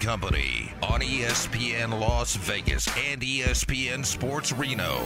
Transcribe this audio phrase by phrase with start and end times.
[0.00, 4.96] Company on ESPN Las Vegas and ESPN Sports Reno.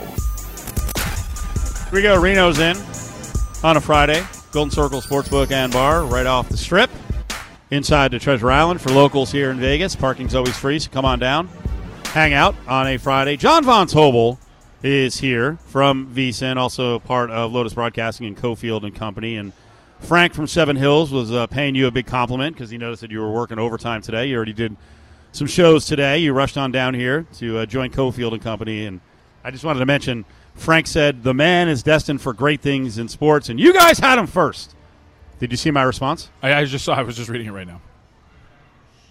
[1.90, 2.20] Here we go.
[2.20, 2.76] Reno's in
[3.64, 4.24] on a Friday.
[4.52, 6.90] Golden Circle Sportsbook and Bar right off the strip
[7.72, 9.96] inside the Treasure Island for locals here in Vegas.
[9.96, 11.48] Parking's always free, so come on down.
[12.06, 13.36] Hang out on a Friday.
[13.36, 14.38] John Von Tobel
[14.84, 19.34] is here from VSIN, also part of Lotus Broadcasting and Cofield and Company.
[19.36, 19.52] And
[20.04, 23.10] Frank from Seven Hills was uh, paying you a big compliment because he noticed that
[23.10, 24.26] you were working overtime today.
[24.26, 24.76] You already did
[25.32, 26.18] some shows today.
[26.18, 29.00] You rushed on down here to uh, join Cofield and Company, and
[29.42, 33.08] I just wanted to mention Frank said the man is destined for great things in
[33.08, 34.74] sports, and you guys had him first.
[35.38, 36.28] Did you see my response?
[36.42, 36.94] I, I just saw.
[36.94, 37.80] I was just reading it right now.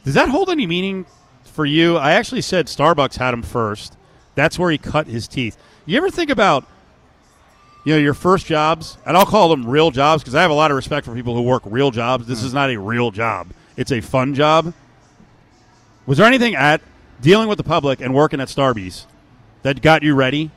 [0.05, 1.07] Does that hold any meaning
[1.43, 1.97] for you?
[1.97, 3.97] I actually said Starbucks had him first.
[4.35, 5.57] That's where he cut his teeth.
[5.87, 6.67] You ever think about
[7.83, 10.55] you know your first jobs, and I'll call them real jobs because I have a
[10.55, 12.27] lot of respect for people who work real jobs.
[12.27, 12.47] This hmm.
[12.47, 14.73] is not a real job; it's a fun job.
[16.05, 16.81] Was there anything at
[17.21, 19.05] dealing with the public and working at Starbucks
[19.61, 20.51] that got you ready,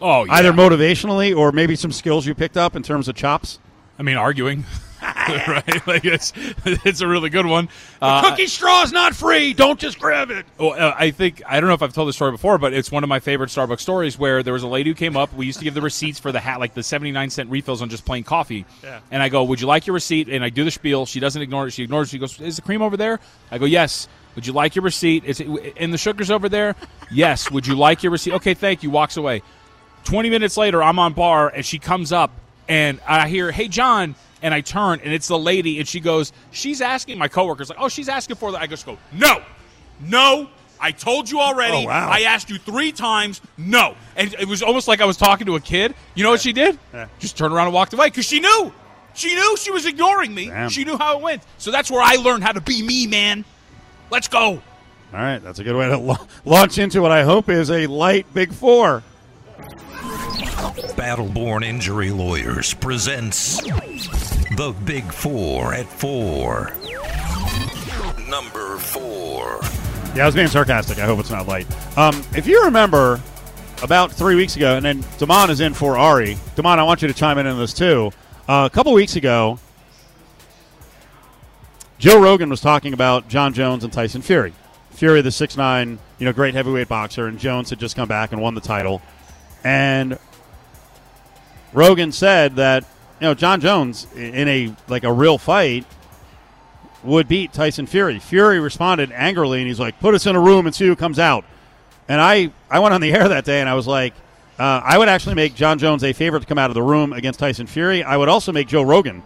[0.00, 0.34] Oh, yeah.
[0.34, 3.58] either motivationally or maybe some skills you picked up in terms of chops?
[3.98, 4.64] I mean, arguing.
[5.28, 5.66] right?
[5.86, 6.32] Like it's
[6.64, 7.68] it's a really good one.
[8.02, 9.54] Uh, Cookie straw is not free.
[9.54, 10.46] Don't just grab it.
[10.58, 12.90] Well, uh, I think I don't know if I've told this story before, but it's
[12.92, 15.32] one of my favorite Starbucks stories where there was a lady who came up.
[15.34, 17.82] We used to give the receipts for the hat, like the seventy nine cent refills
[17.82, 18.66] on just plain coffee.
[18.82, 19.00] Yeah.
[19.10, 21.06] And I go, "Would you like your receipt?" And I do the spiel.
[21.06, 21.72] She doesn't ignore it.
[21.72, 22.08] She ignores.
[22.08, 22.10] it.
[22.12, 25.24] She goes, "Is the cream over there?" I go, "Yes." Would you like your receipt?
[25.24, 26.76] Is it and the sugar's over there?
[27.10, 27.50] yes.
[27.50, 28.34] Would you like your receipt?
[28.34, 28.90] Okay, thank you.
[28.90, 29.42] Walks away.
[30.04, 32.30] Twenty minutes later, I'm on bar and she comes up
[32.68, 36.32] and I hear, "Hey, John." And I turn, and it's the lady, and she goes,
[36.50, 39.42] "She's asking my coworkers, like, oh, she's asking for that." I just go, "No,
[40.00, 40.48] no,
[40.80, 41.84] I told you already.
[41.84, 42.08] Oh, wow.
[42.10, 43.40] I asked you three times.
[43.58, 45.94] No." And it was almost like I was talking to a kid.
[46.14, 46.78] You know what she did?
[46.94, 47.08] Yeah.
[47.18, 48.72] Just turned around and walked away because she knew.
[49.12, 50.46] She knew she was ignoring me.
[50.46, 50.70] Damn.
[50.70, 51.42] She knew how it went.
[51.58, 53.44] So that's where I learned how to be me, man.
[54.10, 54.62] Let's go.
[55.12, 57.86] All right, that's a good way to la- launch into what I hope is a
[57.88, 59.02] light Big Four.
[60.96, 66.72] Battleborn Injury Lawyers presents The Big Four at Four.
[68.28, 69.60] Number four.
[70.14, 70.98] Yeah, I was being sarcastic.
[70.98, 71.66] I hope it's not light.
[71.98, 73.20] Um, if you remember,
[73.82, 76.36] about three weeks ago, and then Damon is in for Ari.
[76.54, 78.10] Damon, I want you to chime in on this too.
[78.48, 79.58] Uh, a couple weeks ago,
[81.98, 84.52] Joe Rogan was talking about Jon Jones and Tyson Fury.
[84.90, 88.32] Fury, the six nine, you know, great heavyweight boxer, and Jones had just come back
[88.32, 89.00] and won the title.
[89.64, 90.18] And
[91.72, 92.84] Rogan said that
[93.20, 95.86] you know Jon Jones in a like a real fight
[97.02, 98.18] would beat Tyson Fury.
[98.18, 101.18] Fury responded angrily and he's like, "Put us in a room and see who comes
[101.18, 101.44] out."
[102.08, 104.14] And I I went on the air that day and I was like,
[104.58, 107.12] uh, I would actually make Jon Jones a favorite to come out of the room
[107.12, 108.02] against Tyson Fury.
[108.02, 109.22] I would also make Joe Rogan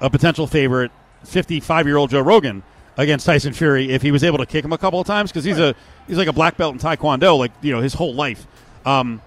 [0.00, 0.92] a potential favorite,
[1.24, 2.62] 55 year old Joe Rogan
[2.96, 5.44] against Tyson Fury if he was able to kick him a couple of times because
[5.44, 5.74] he's a
[6.06, 8.46] he's like a black belt in Taekwondo, like you know his whole life.
[8.84, 9.20] Um,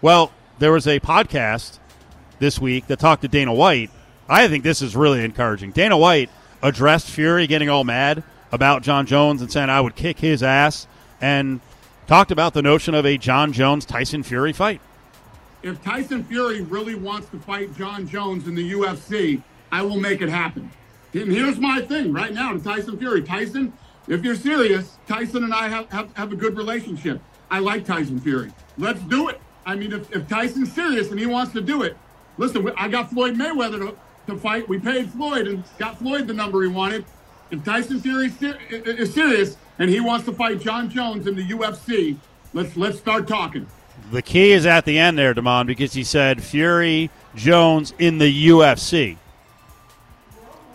[0.00, 0.32] well,
[0.62, 1.80] there was a podcast
[2.38, 3.90] this week that talked to Dana White.
[4.28, 5.72] I think this is really encouraging.
[5.72, 6.30] Dana White
[6.62, 10.86] addressed Fury getting all mad about Jon Jones and saying I would kick his ass
[11.20, 11.60] and
[12.06, 14.80] talked about the notion of a Jon Jones Tyson Fury fight.
[15.64, 19.42] if Tyson Fury really wants to fight Jon Jones in the UFC,
[19.72, 20.70] I will make it happen.
[21.12, 23.22] And here's my thing right now to Tyson Fury.
[23.22, 23.72] Tyson,
[24.06, 27.20] if you're serious, Tyson and I have, have, have a good relationship.
[27.50, 28.52] I like Tyson Fury.
[28.78, 29.40] Let's do it.
[29.64, 31.96] I mean, if, if Tyson's serious and he wants to do it,
[32.38, 33.96] listen, I got Floyd Mayweather to,
[34.32, 34.68] to fight.
[34.68, 37.04] We paid Floyd and got Floyd the number he wanted.
[37.50, 41.36] If Tyson Fury is ser- is serious and he wants to fight Jon Jones in
[41.36, 42.16] the UFC,
[42.54, 43.66] let's let's start talking.
[44.10, 48.48] The key is at the end there, Damon, because he said Fury Jones in the
[48.48, 49.16] UFC.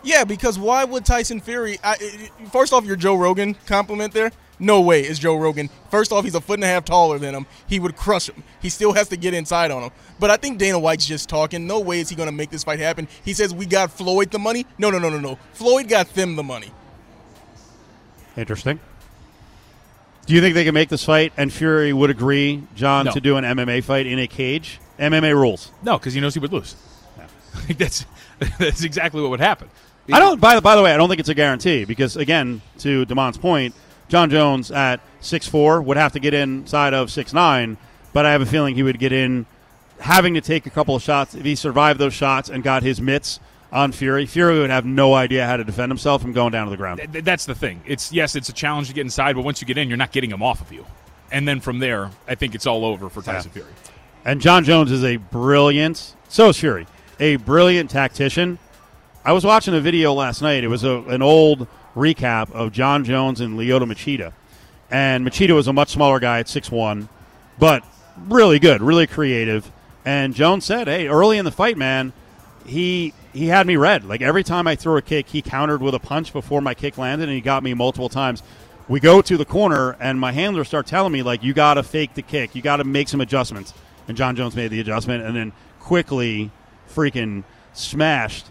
[0.04, 1.80] Yeah, because why would Tyson Fury?
[1.84, 4.31] I, I- first off, your Joe Rogan compliment there.
[4.59, 5.69] No way is Joe Rogan.
[5.91, 7.45] First off, he's a foot and a half taller than him.
[7.68, 8.44] He would crush him.
[8.62, 9.91] He still has to get inside on him.
[10.19, 11.68] But I think Dana White's just talking.
[11.68, 13.07] No way is he going to make this fight happen.
[13.23, 14.65] He says we got Floyd the money.
[14.80, 15.38] No, no, no, no, no.
[15.54, 16.71] Floyd got them the money.
[18.36, 18.80] Interesting.
[20.25, 23.12] Do you think they can make this fight and Fury would agree, John, No.
[23.13, 24.80] to do an MMA fight in a cage?
[25.00, 25.71] MMA rules.
[25.83, 26.75] No, because he knows he would lose.
[27.77, 28.06] that's
[28.60, 29.69] that's exactly what would happen.
[30.12, 30.39] I don't.
[30.39, 33.38] By the by the way, I don't think it's a guarantee because again, to Damon's
[33.38, 33.74] point,
[34.09, 37.77] Jon Jones at six four would have to get inside of six nine,
[38.13, 39.45] but I have a feeling he would get in,
[40.00, 41.36] having to take a couple of shots.
[41.36, 43.39] If he survived those shots and got his mitts
[43.71, 46.71] on Fury, Fury would have no idea how to defend himself from going down to
[46.71, 47.01] the ground.
[47.12, 47.81] Th- that's the thing.
[47.86, 50.12] It's yes, it's a challenge to get inside, but once you get in, you're not
[50.12, 50.86] getting him off of you.
[51.31, 53.71] And then from there, I think it's all over for Tyson Fury.
[54.24, 56.88] And Jon Jones is a brilliant, so is Fury,
[57.19, 58.60] a brilliant tactician.
[59.25, 60.63] I was watching a video last night.
[60.63, 61.68] It was a, an old
[61.98, 64.34] recap of Jon Jones and Lyoto Machida.
[64.90, 67.10] And Machida was a much smaller guy at six one,
[67.60, 67.84] but
[68.28, 69.72] really good, really creative.
[70.06, 72.14] And Jones said, "Hey, early in the fight, man,
[72.66, 74.06] he he had me read.
[74.06, 76.98] Like every time I threw a kick, he countered with a punch before my kick
[76.98, 78.44] landed, and he got me multiple times.
[78.88, 81.84] We go to the corner, and my handlers start telling me like, you got to
[81.84, 83.74] fake the kick, you got to make some adjustments.
[84.08, 86.52] And Jon Jones made the adjustment, and then quickly,
[86.90, 88.46] freaking smashed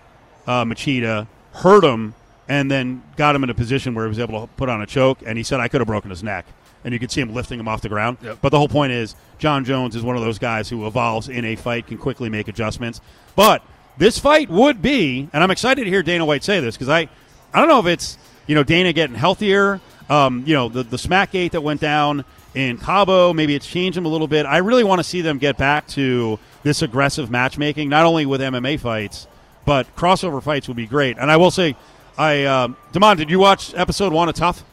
[0.46, 2.14] uh, Machida, hurt him,
[2.48, 4.86] and then got him in a position where he was able to put on a
[4.86, 5.18] choke.
[5.24, 6.46] And he said I could have broken his neck,
[6.84, 8.18] and you could see him lifting him off the ground.
[8.22, 8.38] Yep.
[8.40, 11.44] But the whole point is, Jon Jones is one of those guys who evolves in
[11.44, 13.00] a fight, can quickly make adjustments.
[13.34, 13.62] But
[13.98, 17.08] this fight would be, and I'm excited to hear Dana White say this because I,
[17.52, 19.80] I don't know if it's you know Dana getting healthier.
[20.08, 22.24] Um, you know the the smack gate that went down
[22.56, 24.46] in Cabo, maybe it's changed him a little bit.
[24.46, 28.40] I really want to see them get back to this aggressive matchmaking, not only with
[28.40, 29.26] MMA fights,
[29.66, 31.18] but crossover fights would be great.
[31.18, 31.76] And I will say,
[32.18, 34.64] I um, Damon, did you watch episode one of TUF?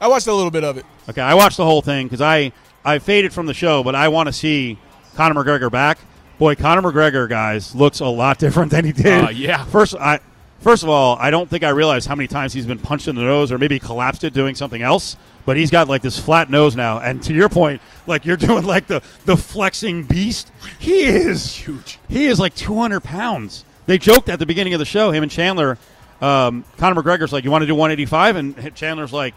[0.00, 0.86] I watched a little bit of it.
[1.08, 2.52] Okay, I watched the whole thing because I
[2.84, 4.78] I faded from the show, but I want to see
[5.14, 5.98] Conor McGregor back.
[6.38, 9.24] Boy, Conor McGregor, guys, looks a lot different than he did.
[9.24, 9.64] Uh, yeah.
[9.64, 10.20] First, I
[10.60, 13.16] first of all, I don't think I realized how many times he's been punched in
[13.16, 15.16] the nose or maybe collapsed it doing something else.
[15.44, 18.64] But he's got like this flat nose now, and to your point, like you're doing
[18.64, 20.52] like the the flexing beast.
[20.78, 21.98] He is Huge.
[22.08, 23.64] He is like 200 pounds.
[23.86, 25.76] They joked at the beginning of the show, him and Chandler.
[26.20, 29.34] Um, Conor McGregor's like, "You want to do 185?" And Chandler's like,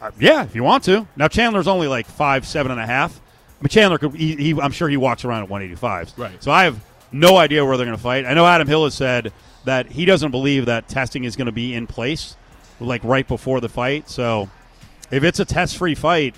[0.00, 1.06] uh, yeah, if you want to.
[1.16, 3.20] Now Chandler's only like five, seven and a half.
[3.60, 4.14] But Chandler could.
[4.14, 6.18] He, he, I'm sure he walks around at 185.
[6.18, 6.42] Right.
[6.42, 6.82] So I have
[7.12, 8.24] no idea where they're going to fight.
[8.24, 9.32] I know Adam Hill has said
[9.64, 12.36] that he doesn't believe that testing is going to be in place,
[12.80, 14.08] like right before the fight.
[14.08, 14.48] So
[15.10, 16.34] if it's a test-free fight,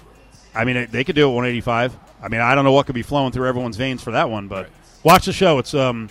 [0.55, 1.97] I mean, they could do it 185.
[2.21, 4.49] I mean, I don't know what could be flowing through everyone's veins for that one,
[4.49, 4.71] but
[5.05, 5.59] watch the show.
[5.59, 6.11] It's um,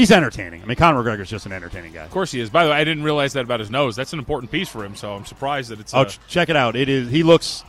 [0.00, 0.62] he's entertaining.
[0.62, 2.04] I mean, Conor McGregor's just an entertaining guy.
[2.04, 2.50] Of course he is.
[2.50, 3.94] By the way, I didn't realize that about his nose.
[3.96, 5.94] That's an important piece for him, so I'm surprised that it's.
[5.94, 6.74] Oh, uh, check it out.
[6.76, 7.10] It is.
[7.10, 7.64] He looks.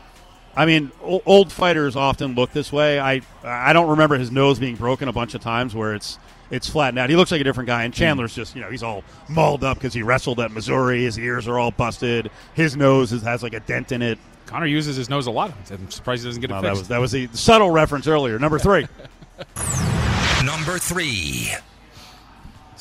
[0.56, 3.00] I mean, o- old fighters often look this way.
[3.00, 6.20] I I don't remember his nose being broken a bunch of times where it's
[6.50, 7.10] it's flattened out.
[7.10, 7.84] He looks like a different guy.
[7.84, 11.04] And Chandler's just you know he's all mauled up because he wrestled at Missouri.
[11.04, 12.30] His ears are all busted.
[12.54, 14.18] His nose is, has like a dent in it.
[14.46, 15.54] Conor uses his nose a lot.
[15.72, 16.90] I'm surprised he doesn't get it Well, fixed.
[16.90, 18.38] that was that was the subtle reference earlier.
[18.38, 18.88] Number three.
[20.44, 21.52] Number three.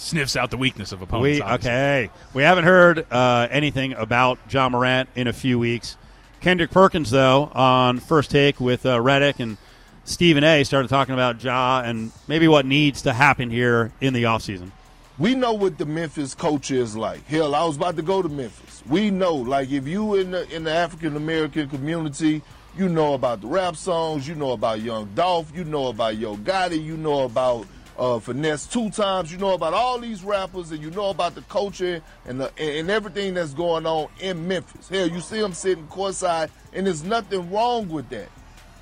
[0.01, 1.39] Sniffs out the weakness of opponents.
[1.39, 1.71] We obviously.
[1.71, 2.11] okay.
[2.33, 5.97] We haven't heard uh, anything about Ja Morant in a few weeks.
[6.41, 9.59] Kendrick Perkins, though, on first take with uh, Redick and
[10.05, 10.65] Stephen A.
[10.65, 14.71] started talking about Ja and maybe what needs to happen here in the offseason.
[15.19, 17.27] We know what the Memphis culture is like.
[17.27, 18.83] Hell, I was about to go to Memphis.
[18.89, 22.41] We know, like, if you in the in the African American community,
[22.75, 26.37] you know about the rap songs, you know about Young Dolph, you know about Yo
[26.37, 27.67] Gotti, you know about
[28.01, 32.41] uh, Finesse2Tymes, you know about all these rappers, and you know about the culture and
[32.41, 34.89] the, and everything that's going on in Memphis.
[34.89, 38.31] Hell, you see them sitting courtside, and there's nothing wrong with that.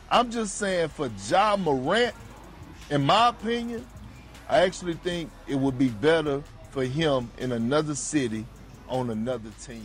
[0.08, 2.14] I'm just saying, for Ja Morant,
[2.90, 3.84] in my opinion,
[4.48, 6.40] I actually think it would be better
[6.70, 8.46] for him in another city
[8.88, 9.84] on another team.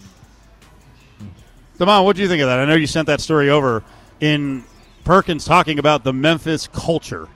[1.79, 2.59] Damon, what do you think of that?
[2.59, 3.83] I know you sent that story over
[4.19, 4.63] in
[5.03, 7.27] Perkins talking about the Memphis culture.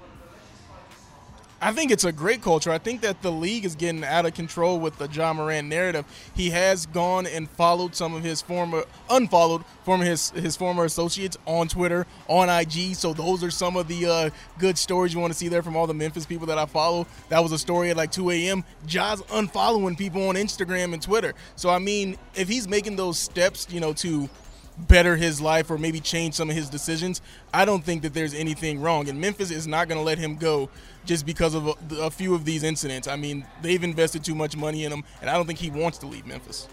[1.59, 2.71] I think it's a great culture.
[2.71, 6.05] I think that the league is getting out of control with the John Moran narrative.
[6.35, 11.35] He has gone and followed some of his former, unfollowed former his his former associates
[11.47, 12.93] on Twitter, on IG.
[12.95, 15.75] So those are some of the uh, good stories you want to see there from
[15.75, 17.07] all the Memphis people that I follow.
[17.29, 18.63] That was a story at like 2 a.m.
[18.85, 21.33] Ja's unfollowing people on Instagram and Twitter.
[21.55, 24.29] So I mean, if he's making those steps, you know, to
[24.77, 27.21] better his life or maybe change some of his decisions,
[27.53, 29.09] I don't think that there's anything wrong.
[29.09, 30.69] And Memphis is not going to let him go
[31.05, 33.07] just because of a, a, few of these incidents.
[33.07, 35.97] I mean, they've invested too much money in him, and I don't think he wants
[35.99, 36.67] to leave Memphis.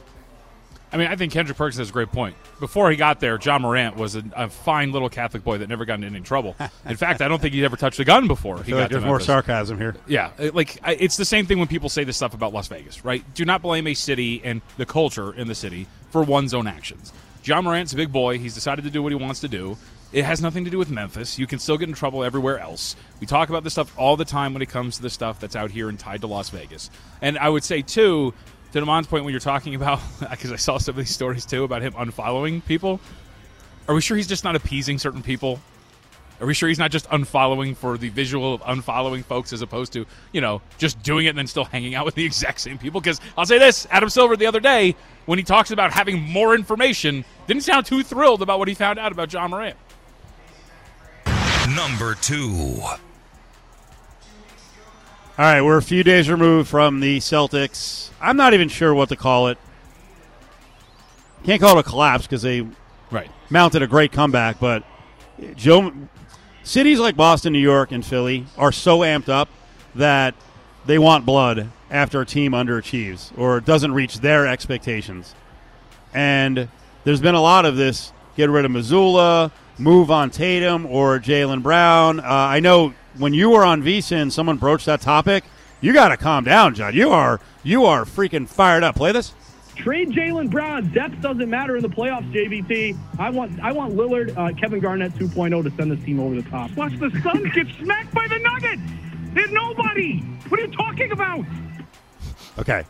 [0.93, 2.37] I mean, I think Kendrick Perkins has a great point.
[2.61, 5.85] Before he got there, Ja Morant was a, a fine little Catholic boy that never
[5.85, 6.55] got into any trouble.
[6.87, 8.63] In fact, I don't think he'd ever touched a gun before.
[8.63, 9.97] He got like to there's more sarcasm here.
[10.07, 12.69] Yeah, uh, like I- it's the same thing when people say this stuff about Las
[12.69, 13.25] Vegas, right?
[13.35, 17.13] Do not blame a city and the culture in the city for one's own actions.
[17.45, 18.39] Ja Morant's a big boy.
[18.39, 19.77] He's decided to do what he wants to do.
[20.13, 21.39] It has nothing to do with Memphis.
[21.39, 22.97] You can still get in trouble everywhere else.
[23.21, 25.57] We talk about this stuff all the time when it comes to the stuff that's
[25.57, 26.91] out here and tied to Las Vegas.
[27.21, 28.33] And I would say too,
[28.73, 31.65] to Damon's point, when you're talking about, because I saw some of these stories too
[31.65, 33.01] about him unfollowing people.
[33.89, 35.61] Are we sure he's just not appeasing certain people?
[36.41, 39.93] Are we sure he's not just unfollowing for the visual of unfollowing folks as opposed
[39.93, 42.77] to, you know, just doing it and then still hanging out with the exact same
[42.77, 43.01] people?
[43.01, 46.55] Because I'll say this Adam Silver the other day, when he talks about having more
[46.55, 49.77] information, didn't sound too thrilled about what he found out about Ja Morant.
[51.75, 52.79] Number two.
[55.37, 58.11] All right, we're a few days removed from the Celtics.
[58.21, 59.59] I'm not even sure what to call it.
[61.45, 62.67] can't call it a collapse because they
[63.11, 63.31] Right.
[63.51, 64.61] mounted a great comeback.
[64.61, 64.85] But
[65.57, 65.93] Joe,
[66.65, 69.49] cities like Boston, New York, and Philly are so amped up
[69.95, 70.35] that
[70.87, 75.35] they want blood after a team underachieves or doesn't reach their expectations.
[76.13, 76.69] And
[77.05, 81.63] there's been a lot of this: get rid of Mazzulla, move on Tatum or Jaylen
[81.63, 82.21] Brown.
[82.21, 85.45] Uh, I know when you were on VSIN, someone broached that topic.
[85.81, 86.95] You got to calm down, John.
[86.95, 88.97] You are you are freaking fired up.
[88.97, 89.33] Play this.
[89.77, 90.89] Trade Jaylen Brown.
[90.93, 92.97] Depth doesn't matter in the playoffs, JVT.
[93.19, 96.49] I want I want Lillard, uh, Kevin Garnett 2.0 to send this team over the
[96.49, 96.71] top.
[96.73, 98.83] Watch the Suns get smacked by the Nuggets.
[99.35, 100.21] There's nobody.
[100.49, 101.45] What are you talking about?
[102.59, 102.85] Okay.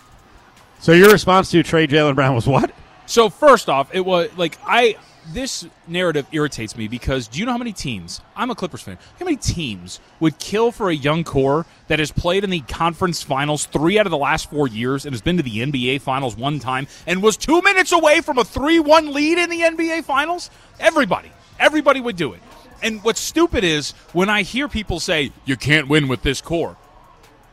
[0.78, 2.70] So your response to trade Jaylen Brown was what?
[3.06, 4.96] So first off, it was like I
[5.32, 8.20] this narrative irritates me because do you know how many teams?
[8.36, 8.98] I'm a Clippers fan.
[9.18, 13.22] How many teams would kill for a young core that has played in the conference
[13.22, 16.36] finals three out of the last four years and has been to the NBA finals
[16.36, 20.50] one time and was two minutes away from a three-one lead in the NBA finals?
[20.78, 22.40] Everybody, everybody would do it.
[22.82, 26.76] And what's stupid is when I hear people say you can't win with this core.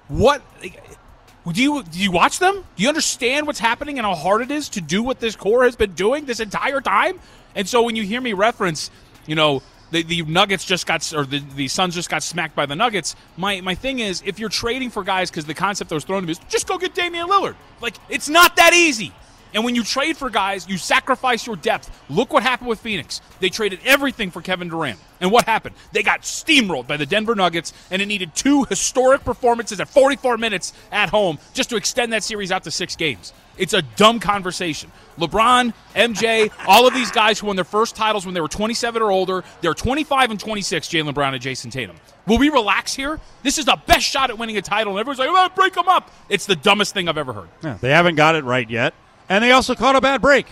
[0.09, 0.41] What?
[0.61, 2.65] Do you do you watch them?
[2.75, 5.63] Do you understand what's happening and how hard it is to do what this core
[5.63, 7.19] has been doing this entire time?
[7.55, 8.89] And so when you hear me reference,
[9.25, 12.65] you know, the, the Nuggets just got or the, the Suns just got smacked by
[12.65, 13.15] the Nuggets.
[13.37, 16.21] My my thing is if you're trading for guys because the concept that was thrown
[16.21, 17.55] to me is just go get Damian Lillard.
[17.81, 19.13] Like it's not that easy.
[19.53, 21.91] And when you trade for guys, you sacrifice your depth.
[22.09, 23.21] Look what happened with Phoenix.
[23.39, 24.97] They traded everything for Kevin Durant.
[25.19, 25.75] And what happened?
[25.91, 30.37] They got steamrolled by the Denver Nuggets, and it needed two historic performances at 44
[30.37, 33.33] minutes at home just to extend that series out to six games.
[33.61, 34.91] It's a dumb conversation.
[35.19, 39.01] LeBron, MJ, all of these guys who won their first titles when they were 27
[39.03, 41.95] or older, they're 25 and 26, Jaylen Brown and Jayson Tatum.
[42.25, 43.19] Will we relax here?
[43.43, 45.87] This is the best shot at winning a title, and everyone's like, oh, break them
[45.87, 46.09] up.
[46.27, 47.49] It's the dumbest thing I've ever heard.
[47.63, 48.95] Yeah, they haven't got it right yet,
[49.29, 50.47] and they also caught a bad break.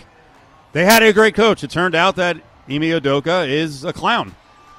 [0.72, 1.64] They had a great coach.
[1.64, 2.36] It turned out that
[2.68, 4.36] Ime Udoka is a clown,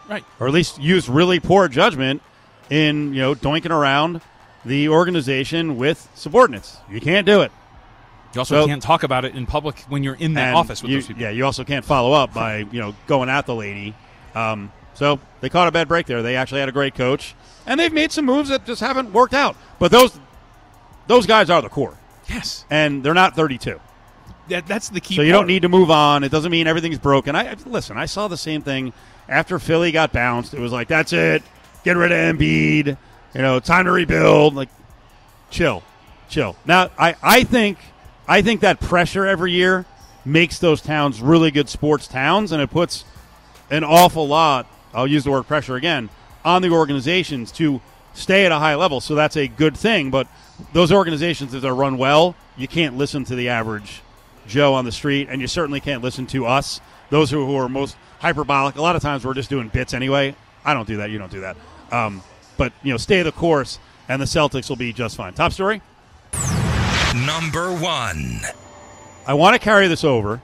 [0.10, 0.24] Right.
[0.40, 2.22] or at least used really poor judgment
[2.70, 4.22] in you know doinking around
[4.64, 6.78] the organization with subordinates.
[6.90, 7.52] You can't do it.
[8.34, 10.92] You also So- can't talk about it in public when you're in that office with
[10.92, 11.22] you, those people.
[11.24, 13.94] Yeah, you also can't follow up by you know going at the lady.
[14.36, 16.22] Um, so they caught a bad break there.
[16.22, 17.36] They actually had a great coach,
[17.66, 19.56] and they've made some moves that just haven't worked out.
[19.80, 20.18] But those
[21.08, 21.98] those guys are the core,
[22.30, 22.66] Yes.
[22.70, 23.80] and they're not 32.
[24.48, 25.42] That, that's the key So you part.
[25.42, 26.24] don't need to move on.
[26.24, 27.36] It doesn't mean everything's broken.
[27.36, 27.98] I listen.
[27.98, 28.94] I saw the same thing
[29.30, 30.54] after Philly got bounced.
[30.54, 31.44] It was like that's it.
[31.84, 32.98] Get rid of Embiid.
[33.34, 34.56] You know, time to rebuild.
[34.56, 34.70] Like,
[35.50, 35.84] chill,
[36.30, 36.56] chill.
[36.66, 37.78] Now, I I think
[38.32, 39.86] I think that pressure every year
[40.24, 43.04] makes those towns really good sports towns, and it puts
[43.70, 44.68] an awful lot.
[44.94, 46.10] I'll use the word pressure again
[46.46, 47.82] on the organizations to
[48.14, 49.02] stay at a high level.
[49.02, 50.12] So that's a good thing.
[50.12, 50.28] But
[50.72, 54.02] those organizations, if they're run well, you can't listen to the average
[54.48, 57.68] Joe on the street, and you certainly can't listen to us, those who, who are
[57.68, 58.78] most hyperbolic.
[58.78, 60.38] A lot of times we're just doing bits anyway.
[60.64, 61.10] I don't do that.
[61.10, 61.58] You don't do that.
[61.92, 62.24] Um,
[62.56, 65.34] but you know, stay the course, and the Celtics will be just fine.
[65.34, 65.82] Top story.
[67.16, 68.42] Number one.
[69.28, 70.42] I want to carry this over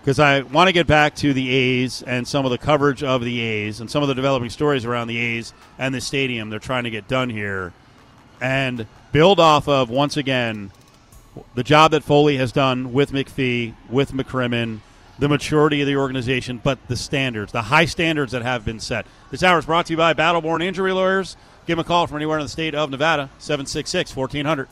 [0.00, 3.24] because I want to get back to the A's and some of the coverage of
[3.24, 6.58] the A's and some of the developing stories around the A's and the stadium they're
[6.58, 7.72] trying to get done here
[8.42, 10.70] and build off of once again
[11.54, 14.80] the job that Foley has done with McPhee, with McCrimmon,
[15.18, 19.06] the maturity of the organization, but the standards, the high standards that have been set.
[19.30, 21.36] This hour is brought to you by Battleborn Injury Lawyers.
[21.66, 24.68] Give them a call from anywhere in the state of Nevada, 766 1400.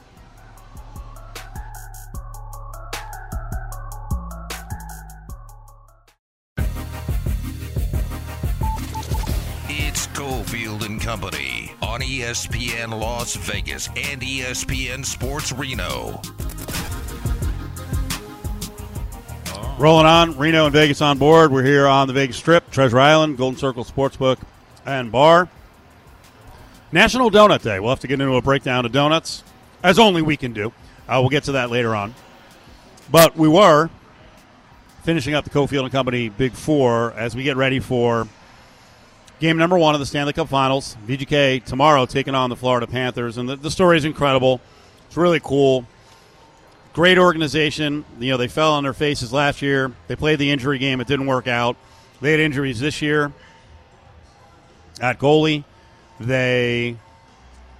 [12.30, 16.22] ESPN Las Vegas and ESPN Sports Reno.
[19.76, 21.50] Rolling on, Reno and Vegas on board.
[21.50, 24.38] We're here on the Vegas Strip, Treasure Island, Golden Circle Sportsbook
[24.86, 25.48] and Bar.
[26.92, 27.80] National Donut Day.
[27.80, 29.42] We'll have to get into a breakdown of donuts,
[29.82, 30.68] as only we can do.
[31.08, 32.14] Uh, we'll get to that later on.
[33.10, 33.90] But we were
[35.02, 38.28] finishing up the Cofield and Company Big Four as we get ready for
[39.40, 40.96] game number one of the Stanley Cup Finals.
[41.06, 44.60] VGK tomorrow taking on the Florida Panthers, and the, the story is incredible.
[45.08, 45.86] It's really cool.
[46.92, 48.04] Great organization.
[48.20, 49.92] You know, they fell on their faces last year.
[50.06, 51.00] They played the injury game.
[51.00, 51.76] It didn't work out.
[52.20, 53.32] They had injuries this year
[55.00, 55.64] at goalie.
[56.20, 56.96] They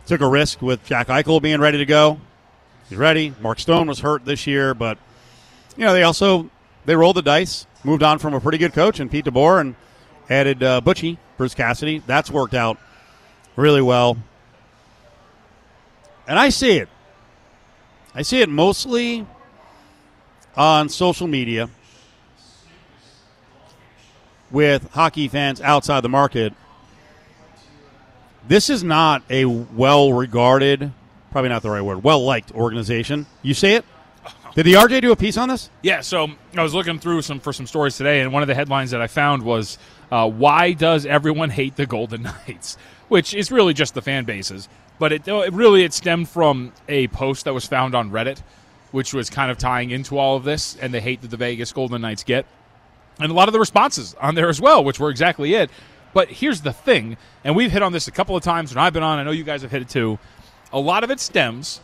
[0.07, 2.19] took a risk with Jack Eichel being ready to go.
[2.89, 3.35] He's ready.
[3.41, 4.97] Mark Stone was hurt this year, but
[5.77, 6.49] you know they also
[6.87, 9.75] they rolled the dice, moved on from a pretty good coach and Pete DeBoer, and
[10.31, 12.03] added uh, Butchie, Bruce Cassidy.
[12.07, 12.77] That's worked out
[13.57, 14.19] really well.
[16.29, 16.91] And I see it.
[18.15, 19.27] I see it mostly
[20.55, 21.71] on social media
[24.51, 26.53] with hockey fans outside the market.
[28.47, 30.93] This is not a well regarded,
[31.31, 33.25] probably not the right word, well liked organization.
[33.41, 33.87] You see it?
[34.55, 35.71] Did the RJ do a piece on this?
[35.81, 38.55] Yeah, so I was looking through some for some stories today, and one of the
[38.55, 39.79] headlines that I found was
[40.11, 42.77] uh, "Why does everyone hate the Golden Knights?"
[43.09, 47.09] Which is really just the fan bases, but it, it really it stemmed from a
[47.09, 48.41] post that was found on Reddit,
[48.93, 51.73] which was kind of tying into all of this and the hate that the Vegas
[51.73, 52.47] Golden Knights get,
[53.19, 55.71] and a lot of the responses on there as well, which were exactly it.
[56.13, 58.93] But here's the thing, and we've hit on this a couple of times when I've
[58.93, 59.19] been on.
[59.19, 60.19] I know you guys have hit it too.
[60.73, 61.81] A lot of it stems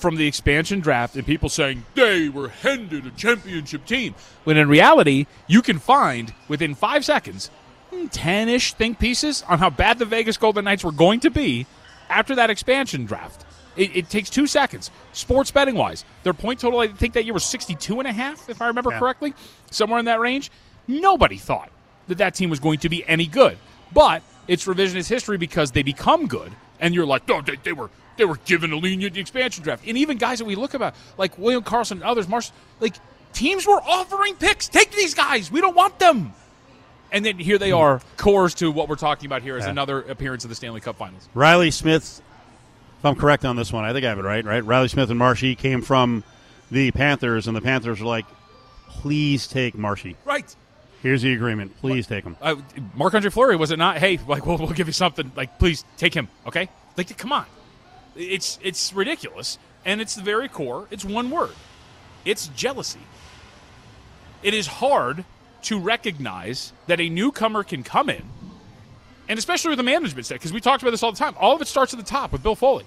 [0.00, 4.14] from the expansion draft and people saying they were handed a championship team.
[4.44, 7.50] When in reality, you can find within five seconds
[7.90, 11.30] hmm, 10 ish think pieces on how bad the Vegas Golden Knights were going to
[11.30, 11.66] be
[12.08, 13.44] after that expansion draft.
[13.76, 14.90] It, it takes two seconds.
[15.12, 18.48] Sports betting wise, their point total, I think that year was 62 and a half,
[18.48, 18.98] if I remember Yeah.
[18.98, 19.34] correctly,
[19.70, 20.50] somewhere in that range.
[20.88, 21.70] Nobody thought
[22.08, 23.58] that that team was going to be any good.
[23.92, 27.90] But it's revisionist history because they become good, and you're like, oh, they, they were
[28.20, 31.36] they were given a lenient expansion draft, and even guys that we look about like
[31.38, 32.94] William Karlsson and others, Marsh, like
[33.32, 34.68] teams were offering picks.
[34.68, 35.50] Take these guys.
[35.50, 36.32] We don't want them.
[37.12, 39.70] And then here they are, cores to what we're talking about here is Yeah.
[39.70, 41.28] another appearance of the Stanley Cup Finals.
[41.34, 42.22] Reilly Smith,
[43.00, 44.64] if I'm correct on this one, I think I have it right, right?
[44.64, 46.22] Reilly Smith and Marshy came from
[46.70, 48.26] the Panthers, and the Panthers were like,
[48.88, 50.16] please take Marshy.
[50.24, 50.54] Right.
[51.02, 51.76] Here's the agreement.
[51.78, 52.36] Please take him.
[52.42, 52.56] Uh,
[52.94, 53.96] Marc Andre Fleury was it not?
[53.98, 55.32] Hey, like we'll, we'll give you something.
[55.34, 56.28] Like please take him.
[56.46, 56.68] Okay.
[56.96, 57.46] Like come on.
[58.16, 60.86] It's it's ridiculous, and it's the very core.
[60.90, 61.54] It's one word.
[62.24, 63.00] It's jealousy.
[64.42, 65.24] It is hard
[65.62, 68.22] to recognize that a newcomer can come in,
[69.28, 71.34] and especially with the management staff, because we talked about this all the time.
[71.38, 72.86] All of it starts at the top with Bill Foley,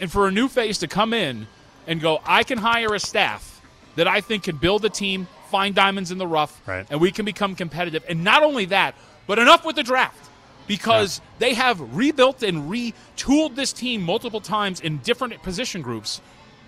[0.00, 1.46] and for a new face to come in
[1.86, 3.60] and go, I can hire a staff
[3.96, 6.86] that I think can build a team, find diamonds in the rough, Right.
[6.90, 8.04] and we can become competitive.
[8.08, 8.94] And not only that,
[9.26, 10.30] but enough with the draft
[10.66, 16.20] because they have rebuilt and retooled this team multiple times in different position groups.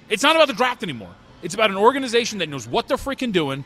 [0.08, 1.14] It's not about the draft anymore.
[1.42, 3.64] It's about an organization that knows what they're freaking doing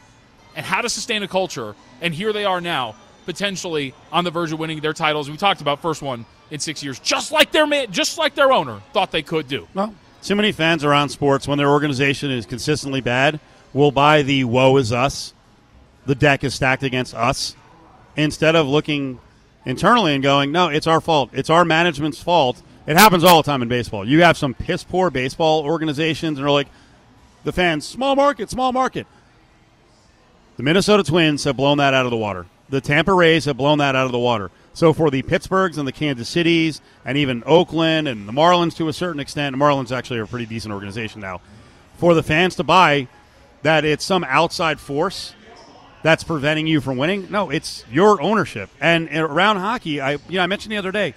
[0.55, 1.75] and how to sustain a culture.
[2.01, 5.31] And here they are now, potentially on the verge of winning their titles.
[5.31, 8.53] We talked about first one in six years, just like their man, just like their
[8.53, 9.66] owner thought they could do.
[9.75, 13.40] Well, too many fans around sports when their organization is consistently bad
[13.73, 15.33] will buy the "woe is us,"
[16.05, 17.57] the deck is stacked against us,
[18.16, 19.18] instead of looking
[19.64, 21.31] internally and going, "No, it's our fault.
[21.33, 24.07] It's our management's fault." It happens all the time in baseball.
[24.07, 26.68] You have some piss poor baseball organizations, and they're like,
[27.44, 29.07] the fans, small market, small market.
[30.57, 32.46] The Minnesota Twins have blown that out of the water.
[32.68, 34.51] The Tampa Rays have blown that out of the water.
[34.75, 38.88] So for the Pittsburghs and the Kansas Cities and even Oakland and the Marlins to
[38.88, 41.40] a certain extent, the Marlins actually are a pretty decent organization now.
[41.98, 43.09] For the fans to buy
[43.62, 45.35] that it's some outside force
[46.03, 48.71] that's preventing you from winning, no, it's your ownership.
[48.81, 51.15] And around hockey, I you know I mentioned the other day,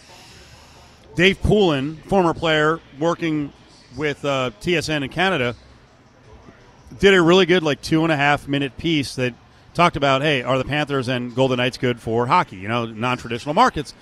[1.15, 3.51] Dave Poulin, former player working
[3.97, 5.55] with uh, TSN in Canada,
[6.99, 9.33] did a really good like two and a half minute piece that
[9.73, 12.57] talked about hey are the panthers and golden knights good for hockey?
[12.57, 13.93] You know non-traditional markets.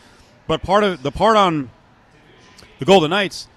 [0.46, 1.69] But part of the part on
[2.80, 3.48] the golden knights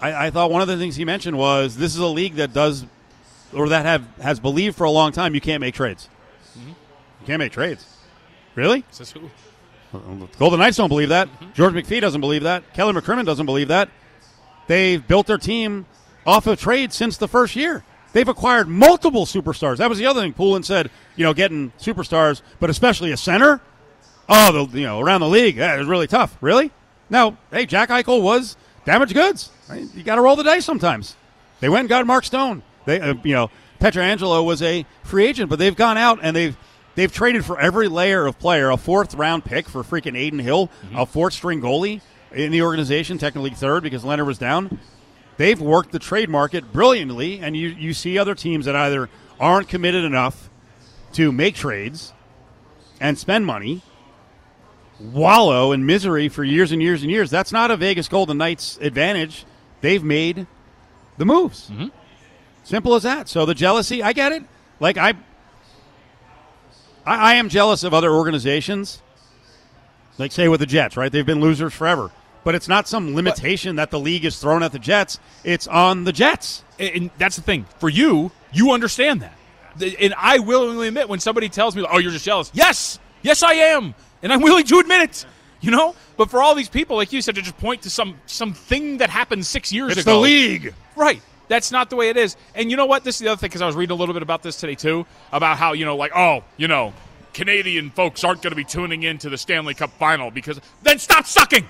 [0.00, 2.52] I, I thought one of the things he mentioned was this is a league that
[2.52, 2.86] does
[3.52, 6.08] or that have has believed for a long time you can't make trades
[7.20, 7.86] you can't make trades
[8.54, 9.30] really Says who?
[10.38, 11.28] Golden Knights don't believe that.
[11.52, 12.72] George McPhee doesn't believe that.
[12.74, 13.88] Kelly McCrimmon doesn't believe that.
[14.68, 15.86] They've built their team
[16.24, 17.82] off of trade since the first year.
[18.12, 19.78] They've acquired multiple superstars.
[19.78, 20.90] That was the other thing Poulin said.
[21.16, 23.60] You know, getting superstars, but especially a center.
[24.28, 26.36] Oh, the, you know, around the league, that was really tough.
[26.40, 26.70] Really?
[27.08, 29.50] Now, hey, Jack Eichel was damaged goods.
[29.68, 29.84] Right?
[29.94, 31.16] You got to roll the dice sometimes.
[31.58, 32.62] They went and got Mark Stone.
[32.84, 36.56] They, uh, you know, Pietrangelo was a free agent, but they've gone out and they've
[36.94, 38.70] they've traded for every layer of player.
[38.70, 40.96] A fourth round pick for freaking Adin Hill, mm-hmm.
[40.96, 42.00] a fourth string goalie
[42.32, 44.78] in the organization, technically third because Leonard was down.
[45.36, 49.68] They've worked the trade market brilliantly, and you you see other teams that either aren't
[49.68, 50.50] committed enough
[51.14, 52.12] to make trades
[53.00, 53.82] and spend money,
[55.00, 57.30] wallow in misery for years and years and years.
[57.30, 59.46] That's not a Vegas Golden Knights advantage.
[59.80, 60.46] They've made
[61.16, 61.70] the moves.
[61.70, 61.88] Mm-hmm.
[62.64, 63.28] Simple as that.
[63.28, 64.44] So the jealousy, I get it.
[64.78, 65.14] Like I,
[67.06, 69.02] I, I am jealous of other organizations.
[70.18, 71.10] Like say with the Jets, right?
[71.10, 72.10] They've been losers forever.
[72.42, 75.18] But it's not some limitation that the league is thrown at the Jets.
[75.44, 76.64] It's on the Jets.
[76.78, 77.66] and, and that's the thing.
[77.78, 79.34] For you, you understand that.
[80.00, 83.52] And I willingly admit when somebody tells me, "Oh, you're just jealous." Yes, yes, I
[83.52, 85.26] am, and I'm willing to admit it.
[85.60, 88.16] You know, but for all these people, like you said, to just point to some
[88.26, 90.74] something that happened six years It's ago, It's the league.
[90.96, 91.22] right?
[91.50, 92.36] That's not the way it is.
[92.54, 93.02] And you know what?
[93.02, 94.76] This is the other thing because I was reading a little bit about this today
[94.76, 96.94] too, about how you know, like, oh, you know,
[97.34, 101.00] Canadian folks aren't going to be tuning in to the Stanley Cup final because then
[101.00, 101.68] stop sucking.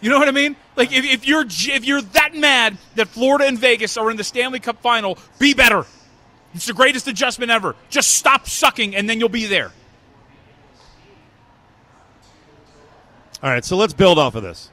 [0.00, 0.56] You know what I mean?
[0.76, 4.24] Like if, if you're if you're that mad that Florida and Vegas are in the
[4.24, 5.84] Stanley Cup final, be better.
[6.54, 7.76] It's the greatest adjustment ever.
[7.90, 9.72] Just stop sucking and then you'll be there.
[13.42, 14.70] All right, so let's build off of this,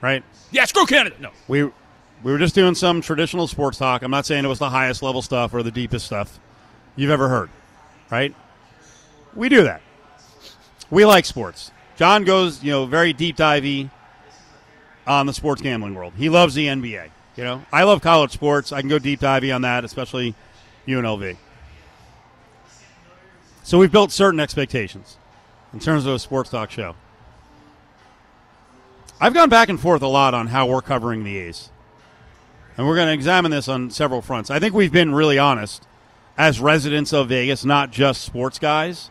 [0.00, 0.22] right?
[0.52, 1.16] Yeah, screw Canada.
[1.18, 1.30] No.
[1.48, 1.68] We
[2.22, 4.02] we were just doing some traditional sports talk.
[4.02, 6.38] I'm not saying it was the highest level stuff or the deepest stuff
[6.96, 7.50] you've ever heard,
[8.10, 8.34] right?
[9.34, 9.82] We do that.
[10.90, 11.70] We like sports.
[11.96, 13.90] John goes, you know, very deep divey
[15.06, 16.14] on the sports gambling world.
[16.16, 17.10] He loves the NBA.
[17.36, 18.72] You know, I love college sports.
[18.72, 20.34] I can go deep divey on that, especially
[20.86, 21.36] UNLV.
[23.62, 25.18] So we've built certain expectations
[25.72, 26.94] in terms of a sports talk show.
[29.20, 31.70] I've gone back and forth a lot on how we're covering the A's.
[32.76, 34.50] And we're going to examine this on several fronts.
[34.50, 35.86] I think we've been really honest
[36.36, 39.10] as residents of Vegas, not just sports guys,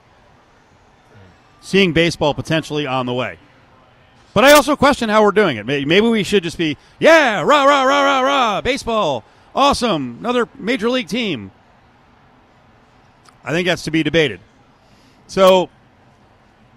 [1.61, 3.39] seeing baseball potentially on the way.
[4.35, 5.65] But I also question how we're doing it.
[5.65, 9.23] Maybe we should just be, yeah, rah, rah, rah, rah, rah, baseball,
[9.55, 11.51] awesome, another major league team.
[13.43, 14.41] I think that's to be debated.
[15.27, 15.69] So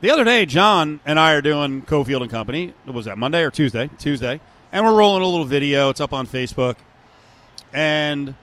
[0.01, 2.73] the other day, John and I are doing Cofield and Company.
[2.87, 3.91] Was that Monday or Tuesday?
[3.99, 4.41] Tuesday.
[4.71, 5.89] And we're rolling a little video.
[5.89, 6.77] It's up on Facebook.
[7.73, 8.35] And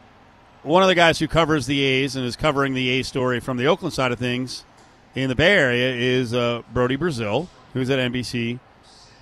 [0.64, 3.58] one of the guys who covers the A's and is covering the A story from
[3.58, 4.66] the Oakland side of things
[5.14, 8.60] in the Bay Area is uh, Brody Brazil, who's at NBC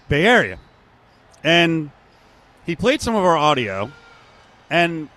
[0.07, 0.59] Bay Area.
[1.43, 1.91] And
[2.65, 3.91] he played some of our audio,
[4.69, 5.09] and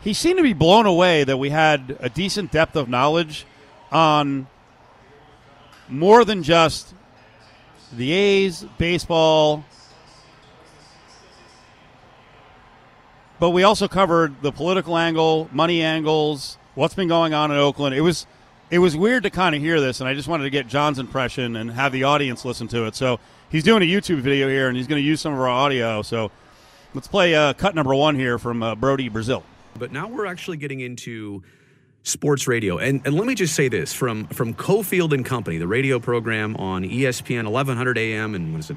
[0.00, 3.44] he seemed to be blown away that we had a decent depth of knowledge
[3.92, 4.46] on
[5.90, 6.94] more than just
[7.92, 9.62] the A's, baseball,
[13.40, 17.94] but we also covered the political angle, money angles, what's been going on in Oakland.
[17.94, 18.26] It was
[18.70, 21.00] it was weird to kind of hear this, and I just wanted to get John's
[21.00, 22.94] impression and have the audience listen to it.
[22.94, 25.48] So he's doing a YouTube video here, and he's going to use some of our
[25.48, 26.02] audio.
[26.02, 26.30] So
[26.94, 29.42] let's play uh, cut number one here from uh, Brody Brazil.
[29.76, 31.42] But now we're actually getting into
[32.02, 32.78] sports radio.
[32.78, 36.56] And, and let me just say this from, from Cofield and Company, the radio program
[36.56, 38.76] on ESPN 1100 AM and what is it,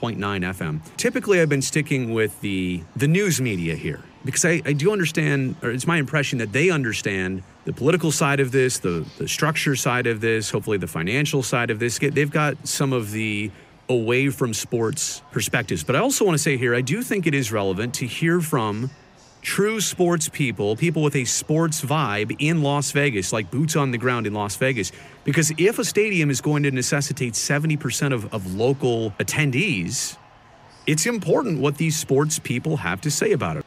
[0.00, 0.80] 100.9 FM.
[0.96, 5.56] Typically, I've been sticking with the, the news media here because I, I do understand,
[5.62, 9.76] or it's my impression that they understand the political side of this, the, the structure
[9.76, 11.98] side of this, hopefully the financial side of this.
[11.98, 13.50] They've got some of the
[13.88, 15.84] away from sports perspectives.
[15.84, 18.40] But I also want to say here, I do think it is relevant to hear
[18.40, 18.90] from
[19.46, 23.96] true sports people, people with a sports vibe in Las Vegas, like boots on the
[23.96, 24.90] ground in Las Vegas.
[25.22, 30.16] Because if a stadium is going to necessitate 70% of, of local attendees,
[30.88, 33.64] it's important what these sports people have to say about it.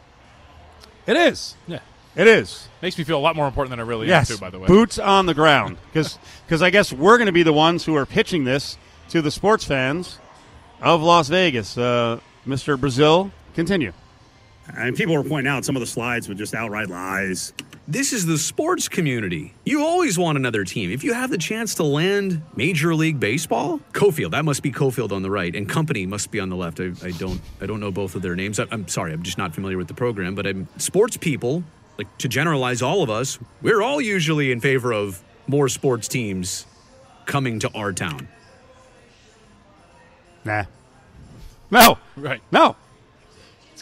[1.08, 1.56] It is.
[1.66, 1.80] Yeah.
[2.14, 2.68] It is.
[2.82, 4.30] Makes me feel a lot more important than I really Yes.
[4.30, 4.68] am, too, by the way.
[4.68, 5.78] Boots on the ground.
[5.94, 8.78] Because I guess we're going to be the ones who are pitching this
[9.10, 10.20] to the sports fans
[10.82, 11.78] of Las Vegas.
[11.78, 12.78] Uh, Mr.
[12.78, 13.94] Brazil, continue.
[14.78, 17.54] And people were pointing out some of the slides with just outright lies.
[17.88, 19.54] This is the sports community.
[19.66, 20.92] You always want another team.
[20.92, 25.12] If you have the chance to land Major League Baseball, Cofield, that must be Cofield
[25.12, 26.80] on the right, and Company must be on the left.
[26.80, 28.60] I, I don't, I don't know both of their names.
[28.60, 30.36] I, I'm sorry, I'm just not familiar with the program.
[30.36, 31.64] But I'm sports people,
[31.98, 36.68] like to generalize all of us, we're all usually in favor of more sports teams
[37.26, 38.28] coming to our town.
[40.46, 40.66] Nah.
[41.72, 41.98] No.
[42.16, 42.42] Right.
[42.52, 42.76] No.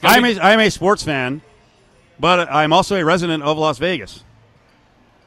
[0.04, 1.42] I'm be- a, I'm a sports fan,
[2.20, 4.24] but I'm also a resident of Las Vegas.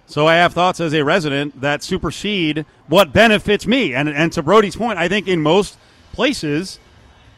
[0.07, 3.95] So I have thoughts as a resident that supersede what benefits me.
[3.95, 5.79] And and to Brody's point, I think in most
[6.13, 6.81] places,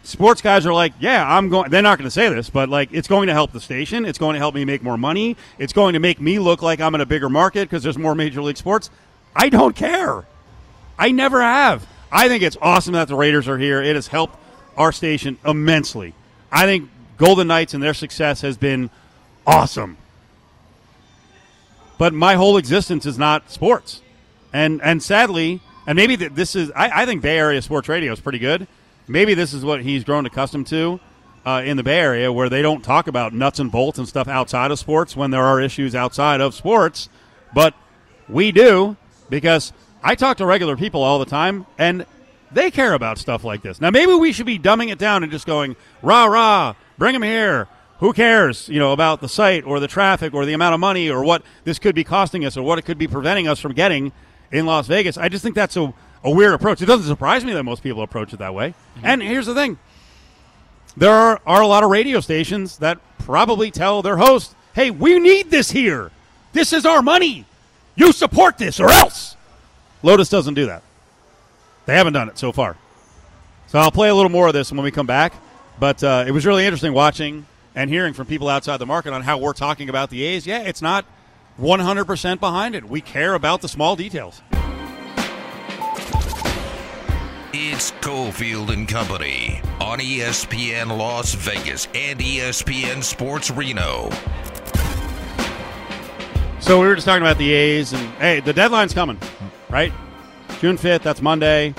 [0.05, 1.71] sports guys are like, yeah, I'm going.
[1.71, 4.07] They're not going to say this, but like, it's going to help the station.
[4.07, 5.37] It's going to help me make more money.
[5.59, 8.15] It's going to make me look like I'm in a bigger market because there's more
[8.15, 8.89] major league sports.
[9.37, 10.25] I don't care.
[10.99, 11.87] I never have.
[12.11, 13.83] I think it's awesome that the Raiders are here.
[13.83, 14.39] It has helped
[14.77, 16.15] our station immensely.
[16.51, 16.91] I think
[17.23, 18.91] Golden Knights and their success has been
[19.47, 19.97] awesome.
[21.97, 24.03] But my whole existence is not sports,
[24.53, 26.73] and and sadly, and maybe this is.
[26.75, 28.67] I, I think Bay Area sports radio is pretty good.
[29.07, 30.99] Maybe this is what he's grown accustomed to
[31.47, 34.27] uh, in the Bay Area, where they don't talk about nuts and bolts and stuff
[34.27, 37.09] outside of sports when there are issues outside of sports,
[37.55, 37.73] but
[38.29, 38.97] we do
[39.31, 42.05] because I talk to regular people all the time, and
[42.51, 43.81] they care about stuff like this.
[43.81, 47.23] Now, maybe we should be dumbing it down and just going rah rah, bring them
[47.25, 47.67] here.
[47.99, 51.11] Who cares, you know, about the site or the traffic or the amount of money
[51.11, 53.73] or what this could be costing us or what it could be preventing us from
[53.73, 54.13] getting
[54.53, 55.19] in Las Vegas?
[55.19, 56.81] I just think that's a, a weird approach.
[56.81, 58.69] It doesn't surprise me that most people approach it that way.
[58.69, 59.07] Mm-hmm.
[59.07, 59.81] And here's the thing:
[60.97, 65.19] there are, are a lot of radio stations that probably tell their host, "Hey, we
[65.19, 66.13] need this here.
[66.53, 67.47] This is our money."
[67.97, 69.37] You support this or else.
[70.05, 70.85] Lotus doesn't do that.
[71.87, 72.77] They haven't done it so far.
[73.67, 75.35] So I'll play a little more of this when we come back.
[75.83, 79.23] But uh, it was really interesting watching and hearing from people outside the market on
[79.23, 80.47] how we're talking about the A's.
[80.47, 81.05] Yeah, it's not
[81.61, 82.85] 100% behind it.
[82.85, 84.43] We care about the small details.
[87.53, 94.09] It's Cofield and Company on ESPN Las Vegas and ESPN Sports Reno.
[96.61, 99.19] So we were just talking about the A's, and hey, the deadline's coming,
[99.69, 99.93] right?
[100.61, 101.75] June 5th, that's Monday.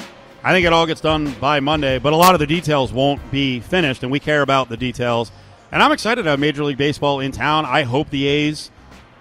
[0.45, 3.31] I think it all gets done by Monday, but a lot of the details won't
[3.31, 5.31] be finished, and we care about the details.
[5.71, 7.63] And I'm excited to have Major League Baseball in town.
[7.65, 8.69] I hope the A's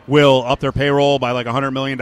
[0.08, 1.96] will up their payroll by like $100 million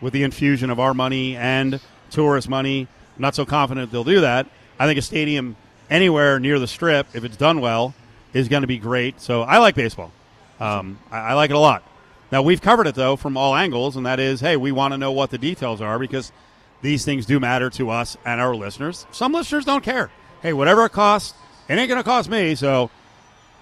[0.00, 1.78] with the infusion of our money and
[2.10, 2.88] tourist money.
[3.16, 4.48] I'm not so confident they'll do that.
[4.76, 5.54] I think a stadium
[5.88, 7.94] anywhere near the strip, if it's done well,
[8.32, 9.20] is going to be great.
[9.20, 10.10] So I like baseball.
[10.58, 11.84] Um, I, I like it a lot.
[12.32, 14.98] Now we've covered it though from all angles, and that is, hey, we want to
[14.98, 16.32] know what the details are because
[16.82, 19.06] these things do matter to us and our listeners.
[19.12, 20.10] Some listeners don't care.
[20.42, 21.34] Hey, whatever it costs,
[21.68, 22.54] it ain't going to cost me.
[22.54, 22.90] So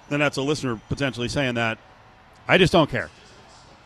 [0.08, 1.78] then that's a listener potentially saying that.
[2.48, 3.10] I just don't care.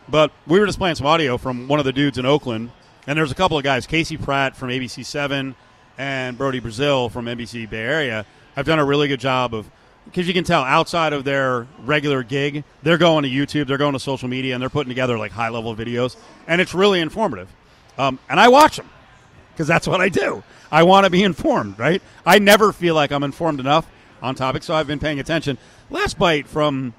[0.07, 2.71] But we were just playing some audio from one of the dudes in Oakland,
[3.07, 5.55] and there's a couple of guys, Casey Pratt from ABC Seven
[5.97, 9.69] and Brody Brazil from NBC Bay Area, have done a really good job of
[10.05, 13.93] because you can tell outside of their regular gig, they're going to YouTube, they're going
[13.93, 16.15] to social media, and they're putting together like high level videos,
[16.47, 17.49] and it's really informative.
[17.97, 18.89] Um, and I watch them
[19.55, 20.43] because that's what I do.
[20.69, 22.01] I want to be informed, right?
[22.25, 23.87] I never feel like I'm informed enough
[24.21, 25.57] on topics, so I've been paying attention.
[25.89, 26.93] Last bite from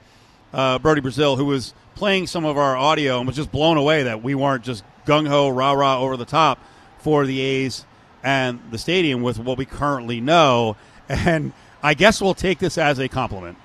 [0.55, 4.05] uh, Brody Brazil, who was playing some of our audio and was just blown away
[4.05, 6.59] that we weren't just gung ho, rah rah over the top
[6.99, 7.85] for the A's
[8.23, 10.77] and the stadium with what we currently know.
[11.09, 13.59] And I guess we'll take this as a compliment.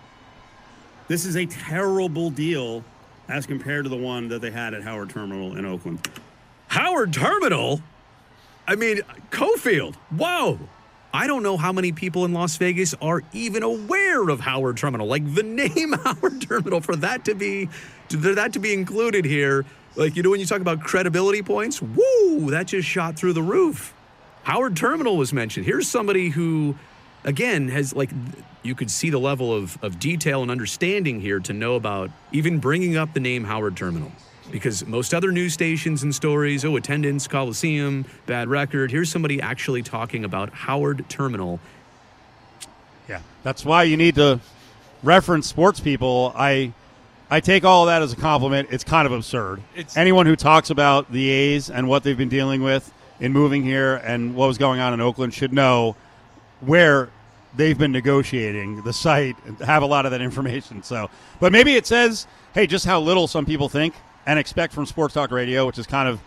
[1.07, 2.83] This is a terrible deal
[3.27, 6.07] as compared to the one that they had at Howard Terminal in Oakland.
[6.67, 7.81] Howard Terminal?
[8.67, 9.95] I mean, Cofield.
[10.09, 10.59] Whoa.
[11.13, 15.07] I don't know how many people in Las Vegas are even aware of Howard Terminal.
[15.07, 17.67] Like the name Howard Terminal for that to be
[18.09, 19.65] for that to be included here.
[19.95, 23.41] Like you know when you talk about credibility points, woo, that just shot through the
[23.41, 23.93] roof.
[24.43, 25.65] Howard Terminal was mentioned.
[25.65, 26.75] Here's somebody who
[27.25, 28.09] again has like
[28.63, 32.59] you could see the level of, of detail and understanding here to know about even
[32.59, 34.11] bringing up the name Howard Terminal.
[34.51, 38.91] Because most other news stations and stories, oh, attendance, Coliseum, bad record.
[38.91, 41.59] Here's somebody actually talking about Howard Terminal.
[43.07, 44.39] Yeah, that's why you need to
[45.03, 46.33] reference sports people.
[46.35, 46.73] I
[47.29, 48.67] I take all of that as a compliment.
[48.71, 49.61] It's kind of absurd.
[49.75, 53.63] It's- Anyone who talks about the A's and what they've been dealing with in moving
[53.63, 55.95] here and what was going on in Oakland should know
[56.59, 57.09] where
[57.55, 60.83] they've been negotiating the site and have a lot of that information.
[60.83, 61.09] So,
[61.39, 63.93] but maybe it says, hey, just how little some people think
[64.25, 66.21] and expect from Sports Talk Radio, which is kind of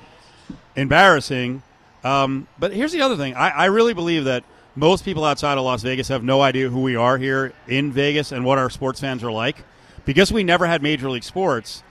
[0.77, 1.63] embarrassing.
[2.03, 4.45] Um, but here's the other thing: I, I really believe that
[4.77, 8.33] most people outside of Las Vegas have no idea who we are here in Vegas
[8.33, 9.65] and what our sports fans are like,
[10.05, 11.83] because we never had Major League Sports.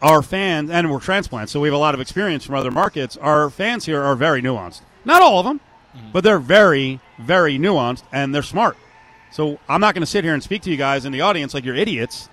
[0.00, 3.16] Our fans, and we're transplants, so we have a lot of experience from other markets.
[3.16, 4.82] Our fans here are very nuanced.
[5.04, 5.60] Not all of them,
[6.12, 8.76] but they're very, very nuanced and they're smart.
[9.32, 11.52] So I'm not going to sit here and speak to you guys in the audience
[11.52, 12.28] like you're idiots.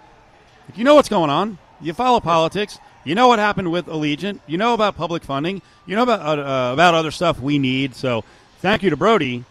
[0.70, 1.58] Like, you know what's going on.
[1.82, 2.78] You follow politics.
[3.06, 4.40] You know what happened with Allegiant.
[4.48, 5.62] You know about public funding.
[5.86, 7.96] You know about uh, uh, about other stuff we need.
[7.96, 8.24] So
[8.60, 9.46] thank you to Brody.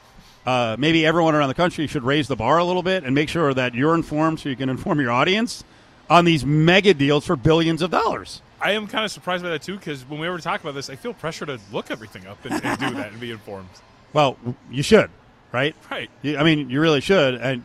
[0.44, 3.30] Uh, maybe everyone around the country should raise the bar a little bit and make
[3.30, 5.64] sure that you're informed so you can inform your audience
[6.10, 8.42] on these mega deals for billions of dollars.
[8.60, 10.90] I am kind of surprised by that too because when we ever talk about this,
[10.90, 13.68] I feel pressure to look everything up and, and do that and be informed.
[14.12, 14.36] Well,
[14.70, 15.10] you should,
[15.52, 15.74] right?
[15.90, 16.10] Right.
[16.22, 17.34] You- I mean, you really should.
[17.36, 17.64] And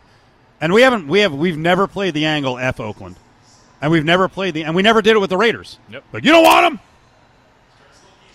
[0.62, 3.18] and we haven't we have we've never played the angle F Oakland,
[3.82, 5.80] and we've never played the and we never did it with the Raiders.
[5.90, 6.04] Yep.
[6.14, 6.80] Like you don't want them.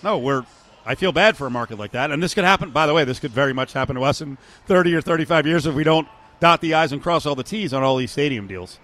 [0.03, 0.45] No, we're.
[0.87, 2.71] I feel bad for a market like that, and this could happen.
[2.71, 5.65] By the way, this could very much happen to us in thirty or thirty-five years
[5.67, 6.07] if we don't
[6.41, 8.79] dot the i's and cross all the t's on all these stadium deals.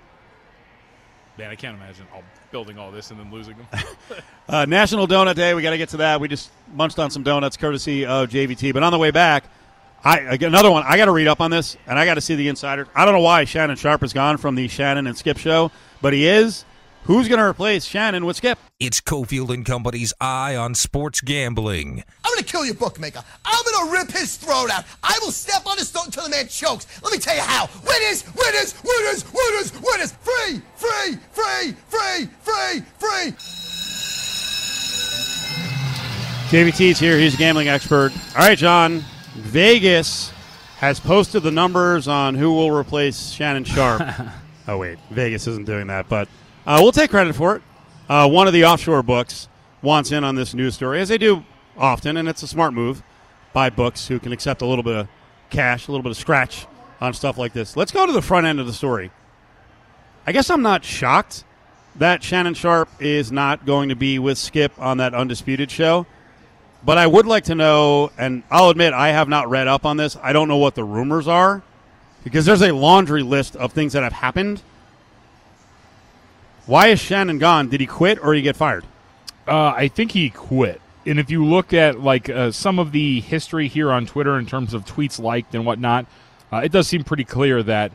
[1.37, 3.67] Man, I can't imagine all building all this and then losing them.
[4.49, 5.55] Uh, National Donut Day.
[5.55, 6.21] We got to get to that.
[6.21, 8.75] We just munched on some donuts, courtesy of JVT.
[8.75, 9.45] But on the way back,
[10.03, 10.83] I I- another one.
[10.85, 12.89] I got to read up on this, and I got to see the insiders.
[12.93, 16.13] I don't know why Shannon Sharpe is gone from the Shannon and Skip show, but
[16.13, 16.65] he is.
[17.05, 18.59] Who's going to replace Shannon with Skip?
[18.79, 22.05] It's Cofield and Company's Eye on Sports Gambling.
[22.25, 23.23] I'm gonna kill your bookmaker.
[23.45, 24.85] I'm gonna rip his throat out.
[25.03, 26.87] I will step on his throat until the man chokes.
[27.03, 27.69] Let me tell you how.
[27.87, 30.13] Winners, winners, winners, winners, winners.
[30.13, 33.33] Free, free, free, free, free, free.
[36.51, 37.19] JVT's here.
[37.19, 38.13] He's a gambling expert.
[38.37, 39.05] All right, John.
[39.35, 40.31] Vegas
[40.79, 44.03] has posted the numbers on who will replace Shannon Sharpe.
[44.71, 44.99] oh, wait.
[45.11, 46.29] Vegas isn't doing that, but
[46.67, 47.63] uh, we'll take credit for it.
[48.09, 49.49] Uh, one of the offshore books
[49.83, 51.45] wants in on this news story, as they do
[51.77, 53.03] often, and it's a smart move
[53.53, 55.09] by books who can accept a little bit of
[55.49, 56.67] cash, a little bit of scratch
[57.01, 57.77] on stuff like this.
[57.77, 59.11] Let's go to the front end of the story.
[60.27, 61.45] I guess I'm not shocked
[61.97, 66.07] that Shannon Sharpe is not going to be with Skip on that Undisputed show.
[66.85, 69.97] But I would like to know, and I'll admit I have not read up on
[69.97, 70.17] this.
[70.23, 71.63] I don't know what the rumors are
[72.25, 74.63] because there's a laundry list of things that have happened.
[76.67, 77.69] Why is Shannon gone?
[77.69, 78.85] Did he quit or did he get fired?
[79.47, 80.81] Uh, I think he quit.
[81.07, 84.47] And if you look at like uh, some of the history here on Twitter in
[84.47, 86.07] terms of tweets liked and whatnot,
[86.53, 87.93] uh, it does seem pretty clear that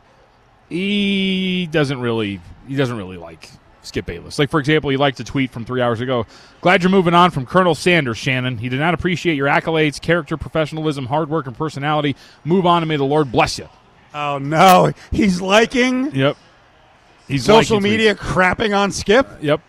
[0.69, 3.49] he doesn't really he doesn't really like
[3.83, 4.39] Skip Bayless.
[4.39, 6.25] Like for example, he liked a tweet from three hours ago.
[6.61, 8.57] Glad you're moving on from Colonel Sanders, Shannon.
[8.57, 12.15] He did not appreciate your accolades, character, professionalism, hard work, and personality.
[12.43, 13.69] Move on, and may the Lord bless you.
[14.15, 16.38] Oh no, he's liking Yep.
[17.28, 17.91] He's social liking tweets.
[17.91, 19.28] media crapping on Skip.
[19.41, 19.60] Yep.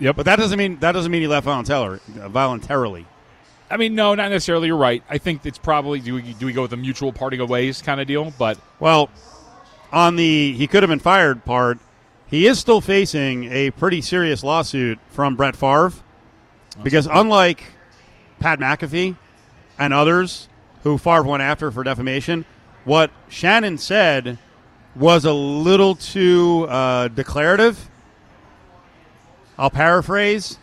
[0.00, 0.16] Yep.
[0.16, 1.98] But that doesn't mean that doesn't mean he left voluntarily.
[2.20, 3.06] Uh, voluntarily.
[3.70, 4.66] I mean, no, not necessarily.
[4.66, 5.02] You're right.
[5.08, 7.80] I think it's probably do we do we go with a mutual parting of ways
[7.80, 8.32] kind of deal?
[8.38, 9.08] But Well,
[9.92, 11.78] on the he could have been fired part,
[12.26, 15.92] he is still facing a pretty serious lawsuit from Brett Favre
[16.82, 17.62] because unlike
[18.40, 19.16] Pat McAfee
[19.78, 20.48] and others
[20.82, 22.44] who Favre went after for defamation,
[22.84, 24.38] what Shannon said
[24.96, 27.88] was a little too uh, declarative.
[29.58, 30.58] I'll paraphrase.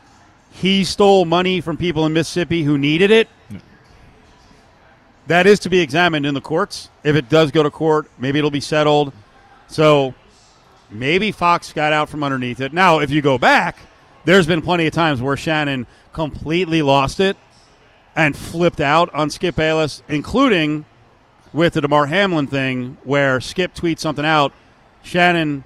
[0.51, 3.27] He stole money from people in Mississippi who needed it.
[5.27, 6.89] That is to be examined in the courts.
[7.03, 9.13] If it does go to court, maybe it'll be settled.
[9.67, 10.15] So
[10.89, 12.73] maybe Fox got out from underneath it.
[12.73, 13.77] Now, if you go back,
[14.25, 17.37] there's been plenty of times where Shannon completely lost it
[18.15, 20.85] and flipped out on Skip Bayless, including
[21.57, 24.53] with the Damar Hamlin thing where Skip tweets something out.
[25.01, 25.63] Shannon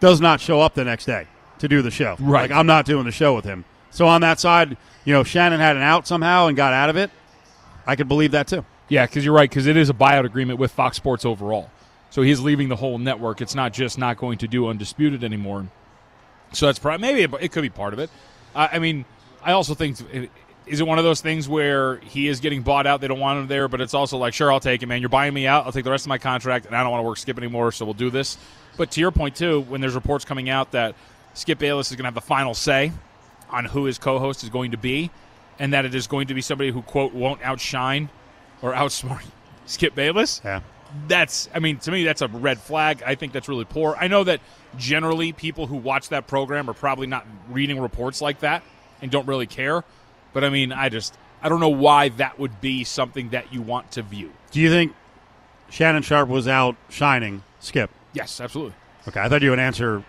[0.00, 1.26] does not show up the next day
[1.60, 2.16] to do the show.
[2.18, 2.50] Right.
[2.50, 3.64] Like, I'm not doing the show with him.
[3.90, 6.96] So on that side, you know, Shannon had an out somehow and got out of
[6.96, 7.10] it.
[7.86, 8.64] I could believe that too.
[8.88, 9.48] yeah, because you're right.
[9.48, 11.70] Because it is a buyout agreement with Fox Sports overall.
[12.10, 13.40] So he's leaving the whole network.
[13.40, 15.68] It's not just not going to do undisputed anymore.
[16.52, 18.10] So that's probably maybe it, it could be part of it.
[18.54, 19.04] Uh, I mean,
[19.42, 19.98] I also think
[20.66, 23.00] is it one of those things where he is getting bought out?
[23.00, 25.00] They don't want him there, but it's also like, sure, I'll take it, man.
[25.00, 25.66] You're buying me out.
[25.66, 27.72] I'll take the rest of my contract, and I don't want to work Skip anymore.
[27.72, 28.38] So we'll do this.
[28.76, 30.94] But to your point too, when there's reports coming out that
[31.34, 32.92] Skip Bayless is going to have the final say
[33.50, 35.10] on who his co-host is going to be,
[35.58, 38.08] and that it is going to be somebody who quote won't outshine
[38.62, 39.24] or outsmart
[39.66, 40.40] Skip Bayless.
[40.44, 40.60] Yeah.
[41.08, 43.02] That's, I mean, to me, that's a red flag.
[43.04, 43.96] I think that's really poor.
[43.98, 44.40] I know that
[44.78, 48.62] generally people who watch that program are probably not reading reports like that
[49.02, 49.84] and don't really care.
[50.34, 53.62] But I mean, I just, I don't know why that would be something that you
[53.62, 54.30] want to view.
[54.50, 54.92] Do you think
[55.70, 57.90] Shannon Sharpe was out shining Skip?
[58.12, 58.74] Yes, absolutely.
[59.08, 60.04] Okay, I thought you would answer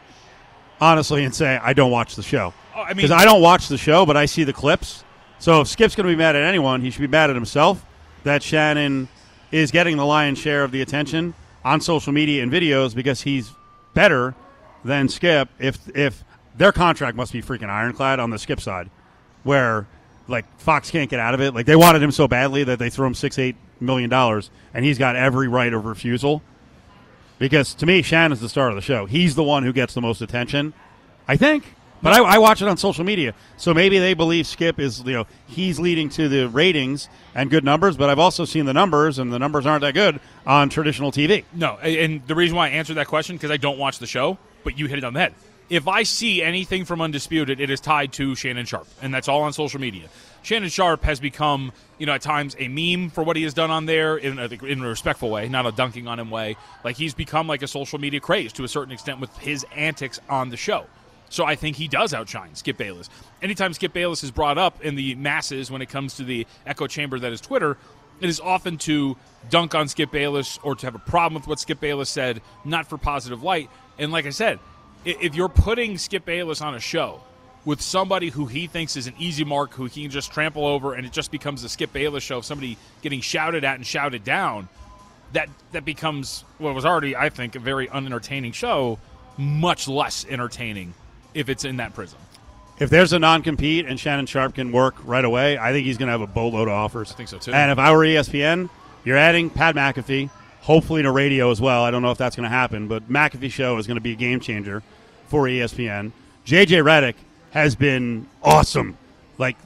[0.81, 3.69] honestly and say I don't watch the show Oh, I mean, because I don't watch
[3.69, 5.05] the show, but I see the clips.
[5.39, 7.85] So if Skip's going to be mad at anyone, he should be mad at himself
[8.23, 9.07] that Shannon
[9.51, 11.33] is getting the lion's share of the attention
[11.63, 13.53] on social media and videos because he's
[13.93, 14.35] better
[14.83, 15.49] than Skip.
[15.57, 16.25] If if
[16.57, 18.89] their contract must be freaking ironclad on the Skip side,
[19.43, 19.87] where
[20.27, 21.53] like Fox can't get out of it.
[21.53, 24.85] Like they wanted him so badly that they threw him six eight million dollars, and
[24.85, 26.41] he's got every right of refusal.
[27.37, 29.05] Because to me, Shannon's the star of the show.
[29.05, 30.73] He's the one who gets the most attention,
[31.27, 31.75] I think.
[32.01, 35.13] But I, I watch it on social media, so maybe they believe Skip is you
[35.13, 37.97] know he's leading to the ratings and good numbers.
[37.97, 41.45] But I've also seen the numbers, and the numbers aren't that good on traditional TV.
[41.53, 44.37] No, and the reason why I answered that question because I don't watch the show,
[44.63, 45.33] but you hit it on the head.
[45.67, 49.41] If I see anything from Undisputed, it is tied to Shannon Sharpe, and that's all
[49.41, 50.09] on social media.
[50.43, 53.71] Shannon Sharpe has become, you know, at times a meme for what he has done
[53.71, 56.55] on there in a, in a respectful way, not a dunking on him way.
[56.83, 60.19] Like he's become like a social media craze to a certain extent with his antics
[60.29, 60.85] on the show.
[61.29, 63.09] So I think he does outshine Skip Bayless.
[63.41, 66.85] Anytime Skip Bayless is brought up in the masses when it comes to the echo
[66.85, 67.75] chamber that is Twitter,
[68.21, 69.17] it is often to
[69.49, 72.87] dunk on Skip Bayless or to have a problem with what Skip Bayless said, not
[72.87, 73.71] for positive light.
[73.97, 74.59] And like I said,
[75.05, 77.21] if you're putting Skip Bayless on a show
[77.63, 80.93] with somebody who he thinks is an easy mark, who he can just trample over,
[80.93, 84.23] and it just becomes a Skip Bayless show of somebody getting shouted at and shouted
[84.23, 84.67] down,
[85.33, 88.99] that that becomes what was already, I think, a very unentertaining show,
[89.37, 90.93] much less entertaining
[91.33, 92.19] if it's in that prism.
[92.77, 95.97] If there's a non compete and Shannon Sharpe can work right away, I think he's
[95.97, 97.11] going to have a boatload of offers.
[97.11, 97.53] I think so, too.
[97.53, 98.69] And if I were ESPN,
[99.03, 100.29] you're adding Pat McAfee,
[100.61, 101.83] hopefully to radio as well.
[101.83, 104.11] I don't know if that's going to happen, but McAfee show is going to be
[104.11, 104.83] a game changer
[105.27, 106.11] for ESPN.
[106.45, 107.15] JJ Redick
[107.51, 108.97] has been awesome.
[109.37, 109.57] Like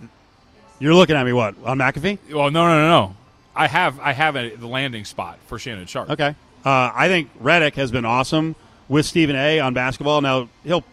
[0.80, 2.18] you're looking at me, what on McAfee?
[2.34, 3.16] Well, no, no, no, no.
[3.55, 6.10] I have I have a, the landing spot for Shannon Sharpe.
[6.12, 6.36] Okay.
[6.66, 8.55] Uh, I think Redick has been awesome
[8.88, 9.60] with Stephen A.
[9.60, 10.22] on basketball.
[10.22, 10.84] Now he'll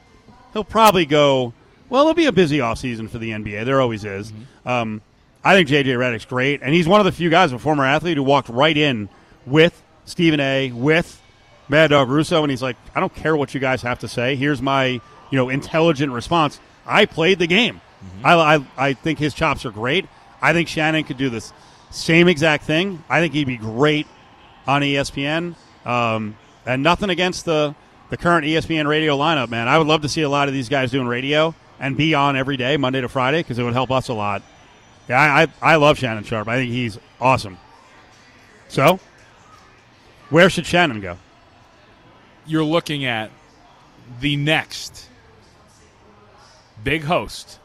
[0.52, 1.52] he'll probably go
[1.88, 3.64] Well, it'll be a busy offseason for the NBA.
[3.64, 4.32] There always is.
[4.32, 4.68] Mm-hmm.
[4.68, 5.02] Um,
[5.44, 8.16] I think JJ Redick's great, and he's one of the few guys, a former athlete,
[8.16, 9.08] who walked right in
[9.46, 10.72] with Stephen A.
[10.72, 11.22] with
[11.68, 14.36] Mad Dog Russo, and he's like, I don't care what you guys have to say.
[14.36, 15.00] Here's my you
[15.32, 16.60] know intelligent response.
[16.86, 17.80] I played the game.
[18.04, 18.26] Mm-hmm.
[18.26, 20.06] I, I I think his chops are great.
[20.40, 21.52] I think Shannon could do this
[21.90, 23.02] same exact thing.
[23.08, 24.06] I think he'd be great
[24.66, 25.54] on ESPN.
[25.84, 27.74] Um, and nothing against the
[28.10, 29.68] the current ESPN radio lineup, man.
[29.68, 32.36] I would love to see a lot of these guys doing radio and be on
[32.36, 34.42] every day, Monday to Friday, because it would help us a lot.
[35.08, 36.48] Yeah, I, I I love Shannon Sharpe.
[36.48, 37.58] I think he's awesome.
[38.68, 38.98] So,
[40.30, 41.18] where should Shannon go?
[42.46, 43.30] You're looking at
[44.20, 45.08] the next
[46.84, 47.58] big host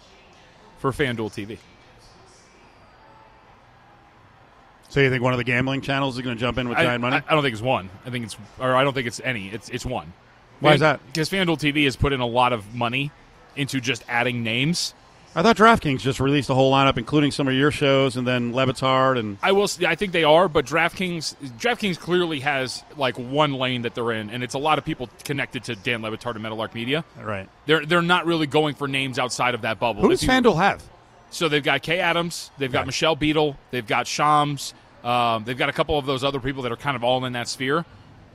[0.79, 1.57] for FanDuel TV.
[4.89, 6.83] So you think one of the gambling channels is going to jump in with I,
[6.83, 7.15] giant money?
[7.15, 7.89] I, I don't think it's one.
[8.05, 9.47] I think it's, or I don't think it's any.
[9.47, 10.11] It's it's one.
[10.59, 10.99] Why is that?
[11.07, 13.11] Because FanDuel TV has put in a lot of money
[13.55, 14.93] into just adding names.
[15.33, 18.53] I thought DraftKings just released a whole lineup, including some of your shows, and then
[18.53, 19.69] Le Batard and I will.
[19.87, 24.29] I think they are, but DraftKings DraftKings clearly has like one lane that they're in,
[24.29, 27.05] and it's a lot of people connected to Dan Le Batard and Meadowlark Media.
[27.17, 27.47] right.
[27.65, 30.01] They're they're not really going for names outside of that bubble.
[30.01, 30.83] Who does FanDuel have?
[31.29, 32.85] So they've got Kay Adams, they've got.
[32.85, 36.73] Michelle Beadle, they've got Shams, um, they've got a couple of those other people that
[36.73, 37.85] are kind of all in that sphere.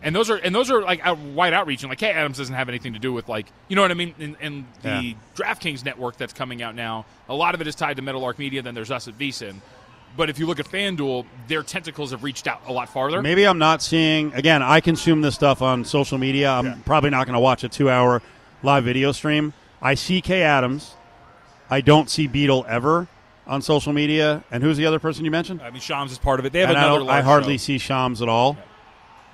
[0.02, 2.54] And those are and those are like out, wide outreach, and like Kay Adams doesn't
[2.54, 4.14] have anything to do with like you know what I mean.
[4.18, 5.12] And, and the Yeah.
[5.34, 8.38] DraftKings network that's coming out now, a lot of it is tied to Metal Meadowlark
[8.38, 8.62] Media.
[8.62, 9.56] Then there's us at VSiN.
[10.16, 13.20] But if you look at FanDuel, their tentacles have reached out a lot farther.
[13.20, 14.32] Maybe I'm not seeing.
[14.32, 16.50] Again, I consume this stuff on social media.
[16.52, 18.22] I'm probably not going to watch a two-hour
[18.62, 19.52] live video stream.
[19.82, 20.94] I see Kay Adams.
[21.68, 23.08] I don't see Beadle ever
[23.46, 24.42] on social media.
[24.50, 25.60] And who's the other person you mentioned?
[25.60, 26.52] I mean, Shams is part of it.
[26.54, 26.98] They have And I, another.
[27.00, 27.64] don't- I hardly show.
[27.64, 28.56] see Shams at all.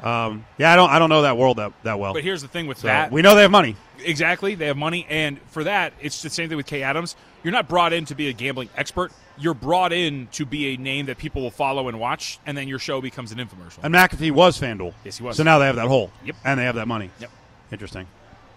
[0.02, 0.90] Um, yeah, I don't.
[0.90, 2.12] I don't know that world that, that well.
[2.12, 3.76] But here's the thing with So, that: we know they have money.
[4.04, 4.54] Exactly.
[4.56, 5.06] They have money.
[5.08, 7.14] And for that, it's the same thing with Kay Adams.
[7.44, 9.12] You're not brought in to be a gambling expert.
[9.38, 12.68] You're brought in to be a name that people will follow and watch, and then
[12.68, 13.78] your show becomes an infomercial.
[13.82, 14.92] And McAfee was FanDuel.
[15.04, 15.36] Yes, he was.
[15.36, 16.10] So now they have that hole.
[16.24, 16.36] Yep.
[16.44, 17.10] And they have that money.
[17.20, 17.30] Yep.
[17.70, 18.06] Interesting.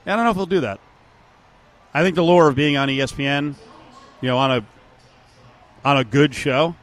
[0.05, 0.79] Yeah, I don't know if they'll do that.
[1.93, 3.55] I think the lure of being on ESPN,
[4.21, 4.65] you know, on a
[5.85, 6.75] on a good show.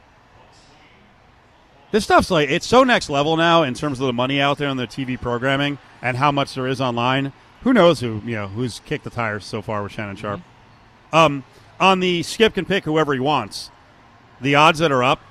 [1.93, 4.67] This stuff's like it's so next level now in terms of the money out there
[4.67, 7.31] on the TV programming and how much there is online.
[7.61, 10.41] Who knows who you know who's kicked the tires so far with Shannon Sharpe?
[11.13, 11.43] Um,
[11.79, 13.69] on the skip can pick whoever he wants.
[14.41, 15.21] The odds that are up,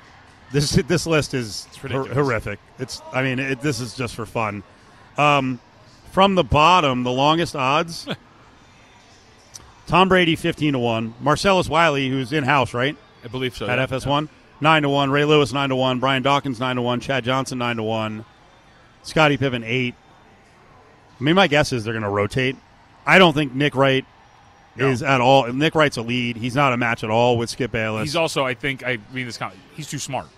[0.52, 2.60] this this list is hor- horrific.
[2.78, 4.62] It's I mean it, this is just for fun.
[5.18, 5.58] Um,
[6.12, 8.06] from the bottom, the longest odds.
[9.88, 11.14] Tom Brady fifteen to one.
[11.20, 12.96] Marcellus Wiley, who's in house, right?
[13.24, 13.66] I believe so.
[13.66, 13.86] at yeah.
[13.88, 14.28] FS1.
[14.62, 15.10] Nine to one.
[15.10, 15.98] Ray Lewis nine to one.
[15.98, 17.00] Brian Dawkins nine to one.
[17.00, 18.24] Chad Johnson nine to one.
[19.02, 19.96] Scottie Pippen eight.
[21.18, 22.54] I mean, my guess is they're going to rotate.
[23.04, 24.06] I don't think Nick Wright
[24.76, 25.52] is at all.
[25.52, 26.36] Nick Wright's a lead.
[26.36, 28.04] He's not a match at all with Skip Bayless.
[28.04, 29.36] He's also, I think, I mean, this.
[29.36, 30.28] Kind he's too smart.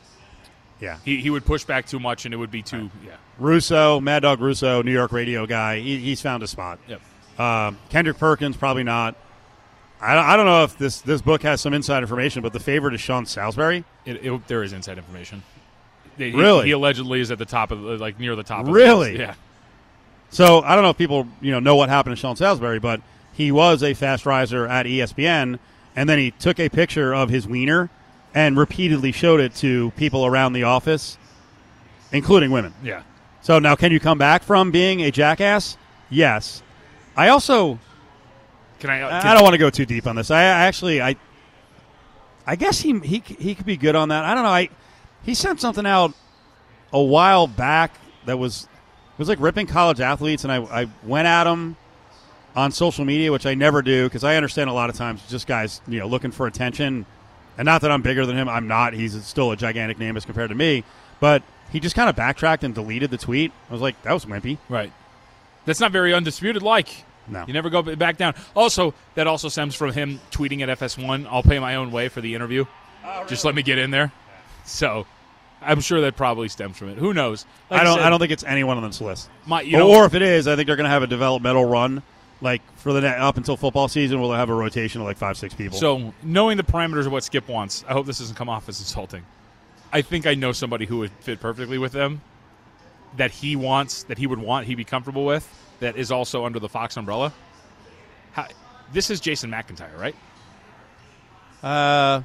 [0.80, 0.96] yeah.
[1.04, 2.90] He, he would push back too much, and it would be too.
[3.04, 3.16] Yeah.
[3.38, 5.80] Russo, Mad Dog Russo, New York radio guy.
[5.80, 6.78] He, he's found a spot.
[6.88, 7.02] Yep.
[7.38, 9.16] Um, Kendrick Perkins probably not.
[10.00, 12.60] I, don't- I don't know if this this book has some inside information, but the
[12.60, 13.84] favorite is Sean Salisbury.
[14.04, 15.42] It, it, there is inside information.
[16.18, 16.66] He- Really?
[16.66, 18.60] He, allegedly is at the top of the, like near the top.
[18.60, 19.12] Of the Really?
[19.12, 19.20] list.
[19.20, 19.34] Yeah.
[20.30, 23.00] So I don't know if people you know know what happened to Sean Salisbury, but
[23.32, 25.58] he was a fast riser at ESPN,
[25.96, 27.88] and then he took a picture of his wiener
[28.34, 31.16] and repeatedly showed it to people around the office,
[32.12, 32.74] including women.
[32.82, 33.02] Yeah.
[33.42, 35.76] So now, can you come back from being a jackass?
[36.10, 36.62] Yes.
[37.16, 37.78] I also
[38.80, 39.00] Can I?
[39.02, 40.30] Uh, I can- I don't want to go too deep on this.
[40.30, 41.16] I, I actually I
[42.46, 44.24] I guess he he he could be good on that.
[44.24, 44.50] I don't know.
[44.50, 44.68] I
[45.24, 46.12] he sent something out
[46.92, 47.94] a while back
[48.26, 51.76] that was it was like ripping college athletes, and I I went at him
[52.56, 55.46] on social media, which I never do because I understand a lot of times just
[55.46, 57.06] guys you know looking for attention,
[57.56, 58.48] and not that I'm bigger than him.
[58.48, 58.92] I'm not.
[58.92, 60.84] He's still a gigantic name as compared to me,
[61.20, 63.50] but he just kind of backtracked and deleted the tweet.
[63.68, 64.58] I was like, that was wimpy.
[64.68, 64.92] Right.
[65.64, 66.62] That's not very undisputed.
[66.62, 67.04] Like.
[67.28, 67.44] No.
[67.46, 68.34] You never go back down.
[68.54, 72.20] Also, that also stems from him tweeting at FS1, I'll pay my own way for
[72.20, 72.64] the interview.
[73.04, 74.12] Oh, Just let me get in there.
[74.64, 75.06] So,
[75.60, 76.98] I'm sure that probably stems from it.
[76.98, 77.46] Who knows?
[77.70, 77.96] Like I don't.
[77.96, 79.28] said, I don't think it's anyone on this list.
[79.46, 81.64] My, you know, or if it is, I think they're going to have a developmental
[81.64, 82.02] run,
[82.40, 84.20] like for the net, up until football season.
[84.20, 85.78] We'll have a rotation of like five, six people.
[85.78, 88.80] So, knowing the parameters of what Skip wants, I hope this doesn't come off as
[88.80, 89.24] insulting.
[89.92, 92.20] I think I know somebody who would fit perfectly with them,
[93.16, 95.48] that he wants, that he would want, he'd be comfortable with,
[95.80, 97.32] that is also under the Fox umbrella.
[98.32, 98.46] How,
[98.92, 100.14] this is Jason McIntyre, right?
[101.62, 102.22] uh,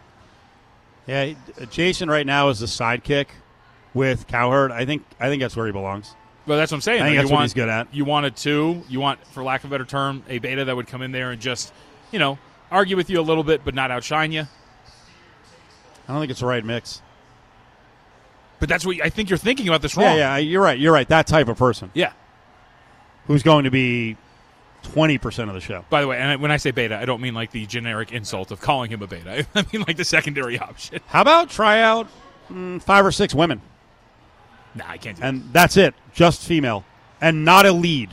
[1.08, 1.34] yeah,
[1.72, 3.28] Jason right now is the sidekick
[3.93, 4.72] with Cowherd.
[4.72, 5.04] I think.
[5.20, 6.14] I think that's where he belongs.
[6.45, 7.02] Well, that's what I'm saying.
[7.02, 7.93] I think Like, that's you what want, he's good at.
[7.93, 8.84] You want a two.
[8.89, 11.32] You want, for lack of a better term, a beta that would come in there
[11.32, 11.72] and just,
[12.12, 12.39] you know,
[12.72, 14.41] argue with you a little bit, but not outshine you.
[16.08, 17.04] I don't think it's the right mix.
[18.60, 20.06] But that's what I think you're thinking about this wrong.
[20.06, 20.78] Yeah, yeah, you're right.
[20.80, 21.08] You're right.
[21.08, 22.14] That type of person Yeah.
[23.30, 24.17] Who's going to be
[24.82, 25.86] twenty percent of the show.
[25.89, 28.49] By the way, and when I say beta, I don't mean like the generic insult
[28.49, 29.45] of calling him a beta.
[29.55, 30.99] I mean like the secondary option.
[31.05, 32.07] How about try out
[32.51, 33.61] mm, five or six women,
[34.73, 36.84] Nah, I can't do and that's it, just female,
[37.21, 38.09] and not a lead.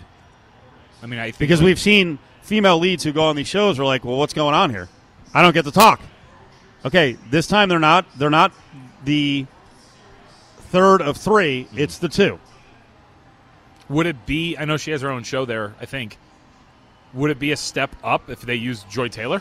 [1.03, 3.79] I mean, I think Because like- we've seen female leads who go on these shows
[3.79, 4.89] are like, well, what's going on here?
[5.33, 6.01] I don't get to talk.
[6.85, 8.07] Okay, this time they're not.
[8.19, 8.53] They're not
[9.05, 9.47] the
[10.71, 11.67] third of three.
[11.75, 12.39] It's the two.
[13.89, 14.57] Would it be?
[14.57, 15.75] I know she has her own show there.
[15.81, 16.19] I think.
[17.15, 19.41] Would it be a step up if they used Joy Taylor?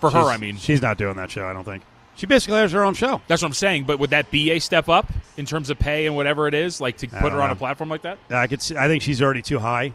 [0.00, 1.46] For her, I mean, she's not doing that show.
[1.46, 1.82] I don't think
[2.14, 3.20] she basically has her own show.
[3.26, 3.84] that's what I'm saying.
[3.84, 6.80] But would that be a step up in terms of pay and whatever it is,
[6.80, 8.18] like to put don't her on a platform like that?
[8.30, 8.62] I could.
[8.62, 9.92] See, I think she's already too high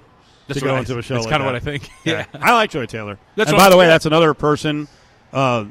[0.48, 1.16] That's to go I- into a show.
[1.16, 1.54] that's like kinda that.
[1.54, 1.90] what I think.
[2.04, 2.26] Yeah.
[2.34, 3.18] I like Joy Taylor.
[3.36, 4.88] That's and by the way, that's another person.
[5.34, 5.66] Uh,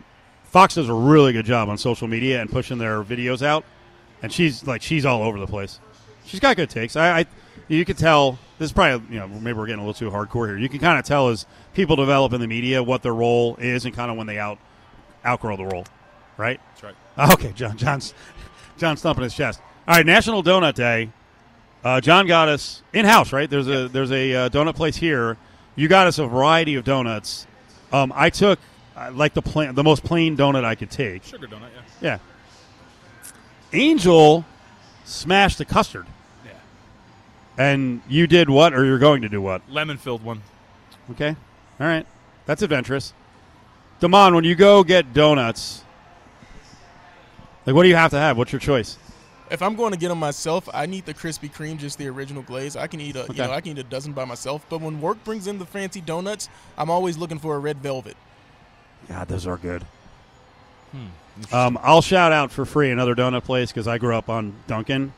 [0.45, 3.65] Fox does a really good job on social media and pushing their videos out,
[4.23, 5.79] and she's like she's all over the place.
[6.27, 6.97] She's got good takes.
[6.97, 7.27] I, I
[7.69, 8.39] you can tell.
[8.59, 10.59] This is probably you know maybe we're getting a little too hardcore here.
[10.59, 13.85] You can kind of tell as people develop in the media what their role is
[13.85, 14.59] and kind of when they out
[15.25, 15.87] outgrow the role,
[16.37, 16.61] right?
[16.71, 16.95] That's right.
[17.35, 17.77] Okay, John.
[17.77, 18.15] John's
[18.77, 19.61] John's thumping his chest.
[19.87, 21.11] All right, National Donut Day.
[21.85, 23.49] Uh, John got us in house, right?
[23.49, 25.37] There's a there's a uh, donut place here.
[25.77, 27.47] You got us a variety of donuts.
[27.93, 28.59] Um, I took
[28.97, 31.25] uh, like the plain, the most plain donut I could take.
[31.25, 31.69] Sugar donut,
[32.01, 32.19] yeah.
[32.19, 32.19] Yeah.
[33.73, 34.45] Angel
[35.05, 36.07] smashed the custard.
[37.59, 37.71] Yeah.
[37.71, 39.63] And you did what, or you're going to do what?
[39.71, 40.43] Lemon filled one.
[41.13, 41.37] Okay.
[41.81, 42.07] All right.
[42.47, 43.13] That's adventurous.
[44.01, 45.83] Damon, when you go get donuts,
[47.67, 48.37] like what do you have to have?
[48.37, 48.99] What's your choice?
[49.51, 52.43] If I'm going to get them myself, I need the Krispy Kreme, just the original
[52.43, 52.77] glaze.
[52.77, 53.35] I can eat a, Okay.
[53.35, 54.65] you know, I can eat a dozen by myself.
[54.69, 56.49] But when work brings in the fancy donuts,
[56.79, 58.17] I'm always looking for a red velvet.
[59.09, 59.85] Yeah, those are good.
[60.93, 61.55] Hmm.
[61.55, 65.13] Um, I'll shout out for free another donut place because I grew up on Dunkin'.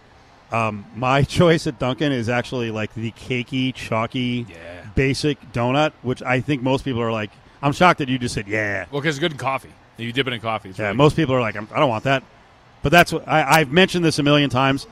[0.52, 4.84] Um, my choice at Dunkin' is actually like the cakey, chalky, Yeah.
[4.94, 7.30] basic donut, which I think most people are like.
[7.62, 8.84] I'm shocked that you just said yeah.
[8.90, 9.72] Well, because it's good in coffee.
[9.96, 10.68] You dip it in coffee.
[10.68, 12.22] It's Yeah, really most people are like, I'm, I don't want that.
[12.82, 14.86] But that's what I, I've mentioned this a million times.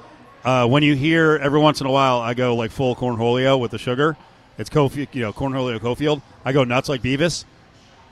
[0.45, 3.71] Uh, when you hear every once in a while, I go like full cornholio with
[3.71, 4.17] the sugar.
[4.59, 6.23] It's Cofield, you know, cornholio Cofield.
[6.45, 7.45] I go nuts like Beavis.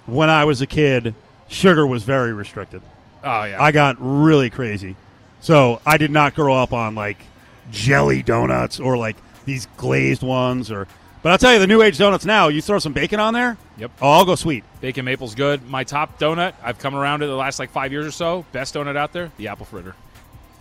[0.06, 1.14] When I was a kid,
[1.48, 2.82] sugar was very restricted.
[3.24, 3.60] Oh yeah.
[3.62, 4.96] I got really crazy.
[5.40, 7.18] So I did not grow up on like
[7.72, 10.86] jelly donuts or like these glazed ones or.
[11.22, 13.56] But I'll tell you, the new age donuts now, you throw some bacon on there.
[13.78, 13.92] Yep.
[14.00, 14.64] Oh, I'll go sweet.
[14.80, 15.68] Bacon maple's good.
[15.68, 18.44] My top donut, I've come around to the last like five years or so.
[18.50, 19.94] Best donut out there, the apple fritter.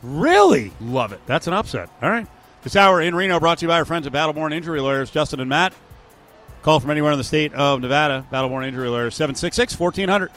[0.03, 0.71] Really?
[0.79, 1.21] Love it.
[1.25, 1.89] That's an upset.
[2.01, 2.27] All right.
[2.63, 5.39] This hour in Reno brought to you by our friends at Battleborn Injury Lawyers, Justin
[5.39, 5.73] and Matt.
[6.61, 8.25] Call from anywhere in the state of Nevada.
[8.31, 10.29] Battleborn Injury Lawyers, 766 1400.